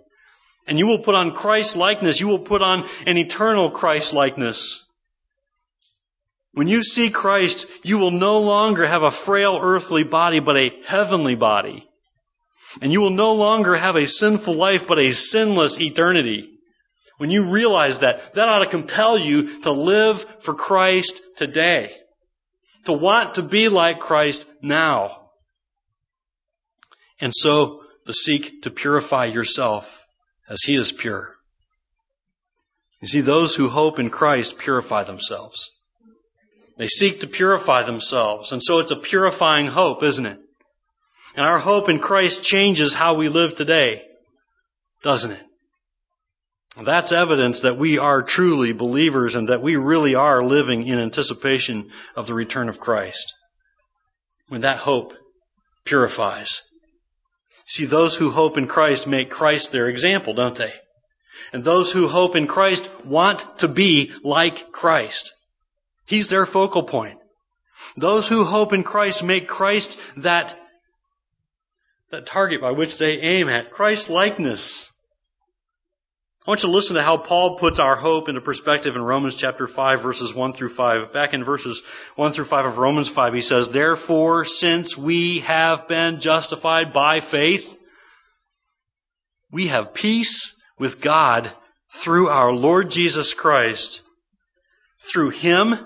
And 0.67 0.79
you 0.79 0.87
will 0.87 0.99
put 0.99 1.15
on 1.15 1.35
Christ 1.35 1.77
likeness. 1.77 2.21
You 2.21 2.29
will 2.29 2.41
put 2.41 2.63
on 2.63 2.89
an 3.07 3.17
eternal 3.17 3.71
Christ 3.71 4.13
likeness. 4.13 4.87
When 6.53 6.69
you 6.69 6.83
see 6.83 7.09
Christ, 7.09 7.67
you 7.83 7.97
will 7.97 8.11
no 8.11 8.41
longer 8.41 8.87
have 8.87 9.03
a 9.03 9.11
frail 9.11 9.59
earthly 9.63 10.05
body, 10.05 10.41
but 10.41 10.59
a 10.59 10.71
heavenly 10.85 11.35
body. 11.35 11.89
And 12.83 12.93
you 12.93 13.01
will 13.01 13.11
no 13.11 13.35
longer 13.35 13.75
have 13.77 13.97
a 13.97 14.07
sinful 14.07 14.55
life, 14.55 14.87
but 14.87 14.99
a 14.99 15.13
sinless 15.13 15.81
eternity. 15.81 16.52
When 17.23 17.31
you 17.31 17.45
realize 17.45 18.01
that, 18.01 18.35
that 18.35 18.49
ought 18.49 18.65
to 18.65 18.67
compel 18.67 19.17
you 19.17 19.61
to 19.61 19.71
live 19.71 20.27
for 20.41 20.55
Christ 20.55 21.23
today. 21.37 21.93
To 22.87 22.93
want 22.93 23.37
to 23.37 23.43
be 23.43 23.69
like 23.69 24.01
Christ 24.01 24.45
now. 24.61 25.29
And 27.21 27.33
so, 27.33 27.85
to 28.09 28.13
seek 28.13 28.63
to 28.63 28.73
purify 28.73 29.27
yourself 29.27 30.05
as 30.49 30.65
He 30.65 30.75
is 30.75 30.91
pure. 30.91 31.37
You 33.01 33.07
see, 33.07 33.21
those 33.21 33.55
who 33.55 33.69
hope 33.69 34.01
in 34.01 34.11
Christ 34.11 34.59
purify 34.59 35.05
themselves. 35.05 35.71
They 36.77 36.89
seek 36.89 37.21
to 37.21 37.29
purify 37.29 37.85
themselves. 37.85 38.51
And 38.51 38.61
so 38.61 38.81
it's 38.81 38.91
a 38.91 38.97
purifying 38.97 39.69
hope, 39.69 40.03
isn't 40.03 40.27
it? 40.27 40.41
And 41.37 41.47
our 41.47 41.61
hope 41.61 41.89
in 41.89 42.01
Christ 42.01 42.45
changes 42.45 42.95
how 42.95 43.15
we 43.15 43.29
live 43.29 43.55
today, 43.55 44.03
doesn't 45.05 45.31
it? 45.31 45.47
That's 46.81 47.13
evidence 47.13 47.61
that 47.61 47.77
we 47.77 47.99
are 47.99 48.23
truly 48.23 48.73
believers 48.73 49.35
and 49.35 49.49
that 49.51 49.61
we 49.61 49.77
really 49.77 50.15
are 50.15 50.43
living 50.43 50.87
in 50.87 50.99
anticipation 50.99 51.91
of 52.17 52.27
the 52.27 52.35
return 52.35 52.69
of 52.69 52.81
Christ. 52.81 53.35
When 54.49 54.63
that 54.63 54.79
hope 54.79 55.15
purifies. 55.85 56.63
See, 57.67 57.85
those 57.85 58.17
who 58.17 58.31
hope 58.31 58.57
in 58.57 58.69
Christ 58.69 59.07
make 59.07 59.31
Christ 59.31 59.71
their 59.71 59.89
example, 59.89 60.35
don't 60.35 60.57
they? 60.57 60.73
And 61.53 61.63
those 61.63 61.93
who 61.93 62.09
hope 62.09 62.37
in 62.37 62.47
Christ 62.47 62.91
want 63.05 63.45
to 63.59 63.69
be 63.69 64.13
like 64.23 64.73
Christ. 64.73 65.33
He's 66.07 66.29
their 66.29 66.47
focal 66.47 66.83
point. 66.83 67.19
Those 67.97 68.29
who 68.29 68.45
hope 68.45 68.73
in 68.73 68.85
Christ 68.85 69.23
make 69.23 69.49
Christ 69.49 70.01
that, 70.19 70.59
that 72.11 72.27
target 72.27 72.61
by 72.61 72.71
which 72.71 72.99
they 72.99 73.21
aim 73.21 73.49
at. 73.49 73.73
Christ 73.73 74.09
likeness. 74.09 74.92
I 76.45 76.51
want 76.51 76.65
you 76.65 76.71
to 76.71 76.75
listen 76.75 76.97
to 76.97 77.05
how 77.05 77.19
Paul 77.19 77.57
puts 77.57 77.79
our 77.79 77.95
hope 77.95 78.29
into 78.29 78.41
perspective 78.41 78.97
in 78.97 79.03
Romans 79.03 79.37
chapter 79.37 79.69
5 79.69 80.03
verses 80.03 80.35
1 80.35 80.53
through 80.53 80.71
5. 80.71 81.13
Back 81.13 81.35
in 81.35 81.45
verses 81.45 81.85
1 82.17 82.33
through 82.33 82.47
5 82.47 82.65
of 82.65 82.79
Romans 82.79 83.09
5, 83.09 83.33
he 83.33 83.41
says, 83.41 83.69
Therefore, 83.69 84.45
since 84.45 84.99
we 84.99 85.39
have 85.41 85.87
been 85.87 86.19
justified 86.19 86.93
by 86.93 87.21
faith, 87.21 87.79
we 89.53 89.69
have 89.69 89.95
peace 89.95 90.61
with 90.81 91.01
God 91.01 91.49
through 91.93 92.29
our 92.29 92.53
Lord 92.53 92.91
Jesus 92.91 93.35
Christ. 93.35 94.03
Through 94.99 95.31
Him, 95.31 95.77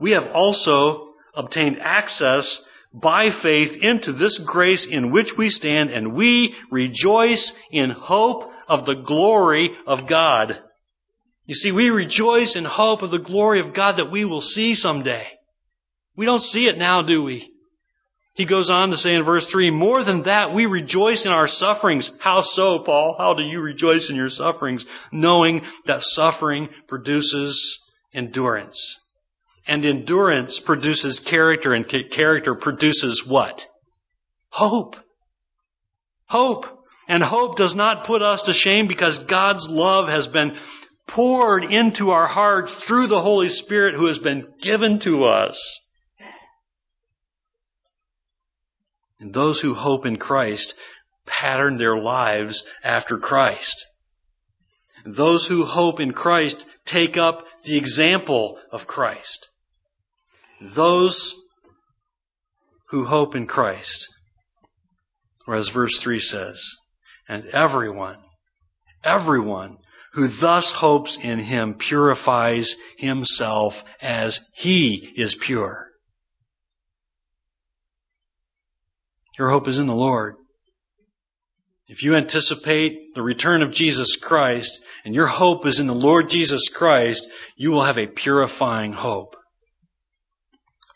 we 0.00 0.10
have 0.12 0.32
also 0.32 1.10
obtained 1.34 1.78
access 1.78 2.66
by 2.92 3.30
faith 3.30 3.84
into 3.84 4.10
this 4.10 4.38
grace 4.38 4.86
in 4.86 5.12
which 5.12 5.36
we 5.36 5.50
stand 5.50 5.90
and 5.90 6.14
we 6.14 6.56
rejoice 6.68 7.56
in 7.70 7.90
hope 7.90 8.52
of 8.68 8.86
the 8.86 8.94
glory 8.94 9.76
of 9.86 10.06
God. 10.06 10.58
You 11.46 11.54
see, 11.54 11.72
we 11.72 11.90
rejoice 11.90 12.56
in 12.56 12.64
hope 12.64 13.02
of 13.02 13.10
the 13.10 13.18
glory 13.18 13.60
of 13.60 13.72
God 13.72 13.96
that 13.96 14.10
we 14.10 14.24
will 14.24 14.42
see 14.42 14.74
someday. 14.74 15.26
We 16.14 16.26
don't 16.26 16.42
see 16.42 16.68
it 16.68 16.76
now, 16.76 17.02
do 17.02 17.22
we? 17.22 17.52
He 18.34 18.44
goes 18.44 18.70
on 18.70 18.90
to 18.90 18.96
say 18.96 19.16
in 19.16 19.24
verse 19.24 19.50
3, 19.50 19.70
more 19.70 20.04
than 20.04 20.22
that, 20.22 20.52
we 20.52 20.66
rejoice 20.66 21.26
in 21.26 21.32
our 21.32 21.48
sufferings. 21.48 22.16
How 22.20 22.42
so, 22.42 22.78
Paul? 22.78 23.16
How 23.18 23.34
do 23.34 23.42
you 23.42 23.60
rejoice 23.60 24.10
in 24.10 24.16
your 24.16 24.30
sufferings? 24.30 24.86
Knowing 25.10 25.62
that 25.86 26.02
suffering 26.02 26.68
produces 26.86 27.80
endurance. 28.14 29.00
And 29.66 29.84
endurance 29.84 30.60
produces 30.60 31.18
character, 31.18 31.72
and 31.72 31.88
character 31.88 32.54
produces 32.54 33.26
what? 33.26 33.66
Hope. 34.50 34.96
Hope. 36.26 36.77
And 37.08 37.22
hope 37.22 37.56
does 37.56 37.74
not 37.74 38.04
put 38.04 38.20
us 38.22 38.42
to 38.42 38.52
shame 38.52 38.86
because 38.86 39.18
God's 39.18 39.68
love 39.68 40.08
has 40.08 40.28
been 40.28 40.56
poured 41.06 41.64
into 41.64 42.10
our 42.10 42.26
hearts 42.26 42.74
through 42.74 43.06
the 43.06 43.20
Holy 43.20 43.48
Spirit 43.48 43.94
who 43.94 44.06
has 44.06 44.18
been 44.18 44.46
given 44.60 44.98
to 45.00 45.24
us. 45.24 45.80
And 49.18 49.32
those 49.32 49.60
who 49.60 49.74
hope 49.74 50.06
in 50.06 50.18
Christ 50.18 50.74
pattern 51.26 51.76
their 51.76 51.96
lives 51.96 52.64
after 52.84 53.18
Christ. 53.18 53.86
Those 55.04 55.46
who 55.46 55.64
hope 55.64 56.00
in 56.00 56.12
Christ 56.12 56.66
take 56.84 57.16
up 57.16 57.46
the 57.64 57.76
example 57.76 58.58
of 58.70 58.86
Christ. 58.86 59.48
Those 60.60 61.34
who 62.88 63.04
hope 63.04 63.34
in 63.34 63.46
Christ 63.46 64.08
Or 65.46 65.54
as 65.54 65.70
verse 65.70 65.98
3 65.98 66.20
says, 66.20 66.76
and 67.28 67.46
everyone, 67.46 68.18
everyone 69.04 69.76
who 70.12 70.26
thus 70.26 70.72
hopes 70.72 71.18
in 71.18 71.38
him 71.38 71.74
purifies 71.74 72.76
himself 72.96 73.84
as 74.00 74.50
he 74.56 74.94
is 75.16 75.34
pure. 75.34 75.86
Your 79.38 79.50
hope 79.50 79.68
is 79.68 79.78
in 79.78 79.86
the 79.86 79.94
Lord. 79.94 80.34
If 81.86 82.02
you 82.02 82.16
anticipate 82.16 83.14
the 83.14 83.22
return 83.22 83.62
of 83.62 83.70
Jesus 83.70 84.16
Christ 84.16 84.80
and 85.04 85.14
your 85.14 85.26
hope 85.26 85.64
is 85.64 85.80
in 85.80 85.86
the 85.86 85.94
Lord 85.94 86.28
Jesus 86.28 86.68
Christ, 86.68 87.30
you 87.56 87.70
will 87.70 87.84
have 87.84 87.98
a 87.98 88.06
purifying 88.06 88.92
hope. 88.92 89.36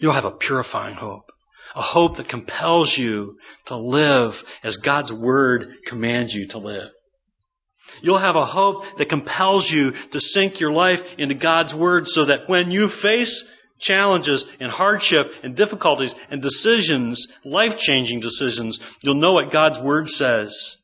You'll 0.01 0.13
have 0.13 0.25
a 0.25 0.33
purifying 0.33 0.97
hope. 0.97 1.31
A 1.75 1.83
hope 1.83 2.17
that 2.17 2.29
compels 2.29 2.97
you 2.97 3.39
to 3.67 3.77
live 3.77 4.45
as 4.63 4.77
God's 4.77 5.13
Word 5.13 5.77
commands 5.87 6.35
you 6.35 6.49
to 6.49 6.59
live. 6.59 6.91
You'll 8.03 8.19
have 8.19 8.37
a 8.37 8.45
hope 8.45 8.99
that 8.99 9.09
compels 9.09 9.71
you 9.71 9.93
to 10.11 10.21
sink 10.21 10.61
your 10.61 10.73
life 10.73 11.19
into 11.19 11.35
God's 11.35 11.75
Word 11.75 12.09
so 12.09 12.27
that 12.27 12.49
when 12.49 12.71
you 12.71 12.89
face 12.89 13.51
challenges 13.79 14.51
and 14.61 14.71
hardship 14.71 15.35
and 15.43 15.57
difficulties 15.57 16.15
and 16.31 16.41
decisions, 16.41 17.37
life 17.45 17.77
changing 17.79 18.21
decisions, 18.21 18.81
you'll 19.03 19.15
know 19.15 19.33
what 19.33 19.51
God's 19.51 19.79
Word 19.79 20.09
says. 20.09 20.77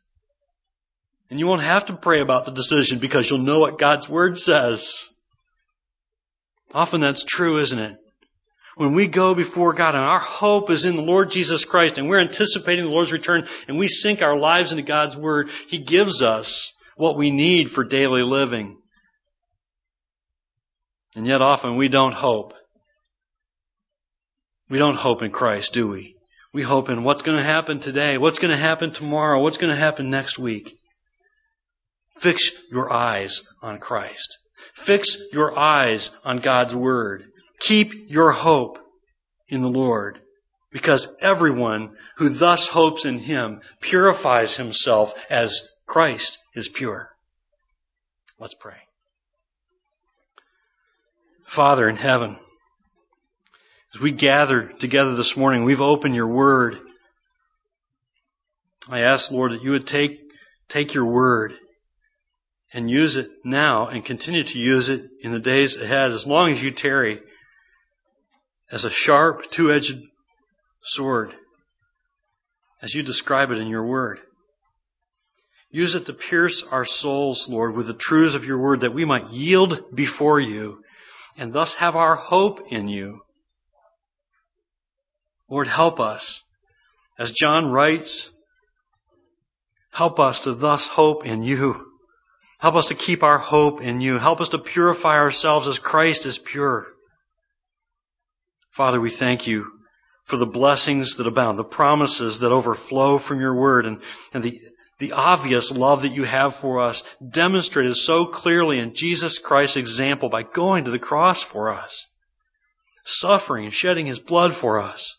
And 1.31 1.38
you 1.38 1.46
won't 1.46 1.62
have 1.62 1.87
to 1.87 1.96
pray 1.96 2.20
about 2.20 2.44
the 2.44 2.51
decision 2.51 2.98
because 2.98 3.31
you'll 3.31 3.38
know 3.40 3.61
what 3.61 3.79
God's 3.79 4.09
Word 4.09 4.37
says. 4.37 5.09
Often 6.74 7.01
that's 7.03 7.24
true, 7.24 7.59
isn't 7.59 7.79
it? 7.79 7.96
When 8.79 8.95
we 8.95 9.09
go 9.09 9.35
before 9.35 9.73
God 9.73 9.97
and 9.97 10.05
our 10.05 10.21
hope 10.21 10.71
is 10.71 10.85
in 10.85 10.95
the 10.95 11.03
Lord 11.03 11.33
Jesus 11.33 11.64
Christ 11.64 11.99
and 11.99 12.09
we're 12.09 12.21
anticipating 12.21 12.85
the 12.85 12.93
Lord's 12.93 13.12
return 13.12 13.49
and 13.67 13.77
we 13.77 13.88
sink 13.88 14.23
our 14.23 14.37
lives 14.37 14.71
into 14.71 14.85
God's 14.85 15.17
Word, 15.17 15.51
He 15.67 15.79
gives 15.79 16.23
us 16.23 16.73
what 16.95 17.17
we 17.17 17.33
need 17.33 17.73
for 17.73 17.83
daily 17.83 18.23
living. 18.23 18.77
And 21.17 21.27
yet 21.27 21.43
often 21.43 21.75
we 21.75 21.88
don't 21.88 22.14
hope. 22.14 22.55
We 24.71 24.79
don't 24.79 24.95
hope 24.95 25.25
in 25.25 25.33
Christ, 25.33 25.73
do 25.73 25.88
we? 25.88 26.14
We 26.53 26.62
hope 26.62 26.88
in 26.88 27.03
what's 27.03 27.23
going 27.23 27.38
to 27.38 27.43
happen 27.43 27.81
today, 27.81 28.17
what's 28.17 28.38
going 28.38 28.53
to 28.53 28.57
happen 28.57 28.93
tomorrow, 28.93 29.43
what's 29.43 29.59
going 29.59 29.75
to 29.75 29.81
happen 29.81 30.09
next 30.09 30.38
week. 30.38 30.79
Fix 32.19 32.53
your 32.71 32.93
eyes 32.93 33.43
on 33.61 33.81
Christ. 33.81 34.38
Fix 34.73 35.33
your 35.33 35.59
eyes 35.59 36.17
on 36.25 36.38
God's 36.38 36.77
Word. 36.77 37.25
Keep 37.61 38.11
your 38.11 38.33
hope 38.33 38.79
in 39.49 39.62
the 39.62 39.71
Lord. 39.71 40.21
Because 40.71 41.16
everyone 41.23 41.97
who 42.16 42.29
thus 42.29 42.68
hopes 42.68 43.05
in 43.05 43.18
Him 43.18 43.62
purifies 43.81 44.57
himself 44.57 45.14
as 45.31 45.71
Christ 45.87 46.38
is 46.55 46.68
pure. 46.68 47.11
Let's 48.38 48.55
pray. 48.55 48.77
Father 51.47 51.88
in 51.88 51.97
heaven, 51.97 52.38
as 53.94 54.01
we 54.01 54.11
gather 54.11 54.64
together 54.64 55.16
this 55.16 55.37
morning, 55.37 55.64
we've 55.64 55.81
opened 55.81 56.14
your 56.14 56.29
word. 56.29 56.79
I 58.90 59.01
ask, 59.01 59.31
Lord, 59.31 59.53
that 59.53 59.62
you 59.62 59.71
would 59.71 59.87
take, 59.87 60.21
take 60.68 60.92
your 60.92 61.07
word 61.07 61.55
and 62.75 62.90
use 62.90 63.16
it 63.16 63.31
now 63.44 63.88
and 63.88 64.05
continue 64.05 64.44
to 64.44 64.59
use 64.59 64.90
it 64.90 65.09
in 65.23 65.33
the 65.33 65.40
days 65.40 65.79
ahead 65.79 66.11
as 66.11 66.27
long 66.27 66.51
as 66.51 66.62
you 66.62 66.71
tarry 66.71 67.21
as 68.70 68.85
a 68.85 68.90
sharp, 68.90 69.50
two 69.50 69.72
edged 69.72 69.96
sword, 70.83 71.35
as 72.83 72.94
you 72.94 73.02
describe 73.02 73.50
it 73.50 73.59
in 73.59 73.68
your 73.68 73.85
word. 73.85 74.20
Use 75.70 75.94
it 75.94 76.07
to 76.07 76.12
pierce 76.12 76.66
our 76.66 76.85
souls, 76.85 77.48
Lord, 77.48 77.74
with 77.74 77.87
the 77.87 77.94
truths 77.94 78.35
of 78.35 78.46
your 78.46 78.59
word 78.59 78.81
that 78.81 78.94
we 78.94 79.04
might 79.04 79.31
yield 79.31 79.94
before 79.94 80.40
you 80.40 80.83
and 81.38 81.52
thus 81.52 81.74
have 81.74 81.96
our 81.96 82.16
hope 82.16 82.72
in 82.72 82.88
you. 82.88 83.20
Lord, 85.48 85.68
help 85.68 86.00
us. 86.00 86.42
As 87.18 87.33
John 87.33 87.70
writes, 87.70 88.31
help 89.90 90.20
us 90.20 90.44
to 90.44 90.54
thus 90.54 90.87
hope 90.87 91.24
in 91.24 91.42
you. 91.42 91.87
Help 92.61 92.74
us 92.74 92.88
to 92.88 92.94
keep 92.94 93.22
our 93.22 93.38
hope 93.38 93.81
in 93.81 94.00
you. 94.00 94.18
Help 94.18 94.40
us 94.40 94.50
to 94.50 94.59
purify 94.59 95.16
ourselves 95.16 95.68
as 95.68 95.78
Christ 95.78 96.26
is 96.26 96.38
pure. 96.38 96.88
Father, 98.79 99.01
we 99.01 99.11
thank 99.11 99.49
you 99.49 99.73
for 100.23 100.37
the 100.37 100.47
blessings 100.47 101.17
that 101.17 101.27
abound, 101.27 101.59
the 101.59 101.64
promises 101.64 102.38
that 102.38 102.53
overflow 102.53 103.19
from 103.19 103.41
your 103.41 103.53
word, 103.53 103.87
and, 103.87 104.01
and 104.33 104.45
the, 104.45 104.61
the 105.01 105.14
obvious 105.14 105.73
love 105.73 106.03
that 106.03 106.14
you 106.14 106.23
have 106.23 106.55
for 106.55 106.87
us 106.87 107.03
demonstrated 107.29 107.97
so 107.97 108.25
clearly 108.25 108.79
in 108.79 108.95
Jesus 108.95 109.41
Christ's 109.41 109.79
example 109.79 110.29
by 110.29 110.45
going 110.45 110.85
to 110.85 110.93
the 110.93 110.99
cross 111.01 111.43
for 111.43 111.71
us, 111.71 112.07
suffering 113.03 113.64
and 113.64 113.75
shedding 113.75 114.07
his 114.07 114.21
blood 114.21 114.55
for 114.55 114.79
us, 114.79 115.17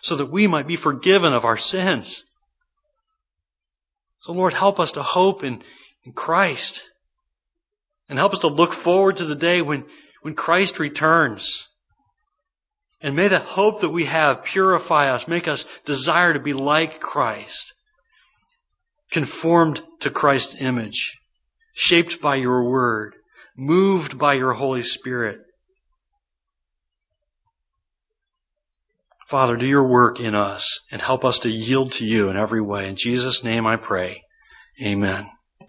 so 0.00 0.16
that 0.16 0.30
we 0.30 0.46
might 0.46 0.66
be 0.66 0.76
forgiven 0.76 1.34
of 1.34 1.44
our 1.44 1.58
sins. 1.58 2.24
So 4.20 4.32
Lord, 4.32 4.54
help 4.54 4.80
us 4.80 4.92
to 4.92 5.02
hope 5.02 5.44
in, 5.44 5.62
in 6.04 6.12
Christ. 6.12 6.88
And 8.08 8.18
help 8.18 8.32
us 8.32 8.38
to 8.38 8.48
look 8.48 8.72
forward 8.72 9.18
to 9.18 9.26
the 9.26 9.36
day 9.36 9.60
when, 9.60 9.84
when 10.22 10.34
Christ 10.34 10.78
returns. 10.78 11.68
And 13.00 13.14
may 13.14 13.28
the 13.28 13.38
hope 13.38 13.82
that 13.82 13.90
we 13.90 14.06
have 14.06 14.44
purify 14.44 15.10
us, 15.12 15.28
make 15.28 15.46
us 15.46 15.66
desire 15.84 16.32
to 16.32 16.40
be 16.40 16.52
like 16.52 17.00
Christ, 17.00 17.74
conformed 19.10 19.80
to 20.00 20.10
Christ's 20.10 20.60
image, 20.60 21.18
shaped 21.74 22.20
by 22.20 22.36
your 22.36 22.64
word, 22.68 23.14
moved 23.56 24.18
by 24.18 24.34
your 24.34 24.52
Holy 24.52 24.82
Spirit. 24.82 25.38
Father, 29.28 29.56
do 29.56 29.66
your 29.66 29.86
work 29.86 30.20
in 30.20 30.34
us 30.34 30.80
and 30.90 31.02
help 31.02 31.24
us 31.24 31.40
to 31.40 31.50
yield 31.50 31.92
to 31.92 32.06
you 32.06 32.30
in 32.30 32.36
every 32.36 32.62
way. 32.62 32.88
In 32.88 32.96
Jesus' 32.96 33.44
name 33.44 33.66
I 33.66 33.76
pray. 33.76 34.22
Amen. 34.82 35.28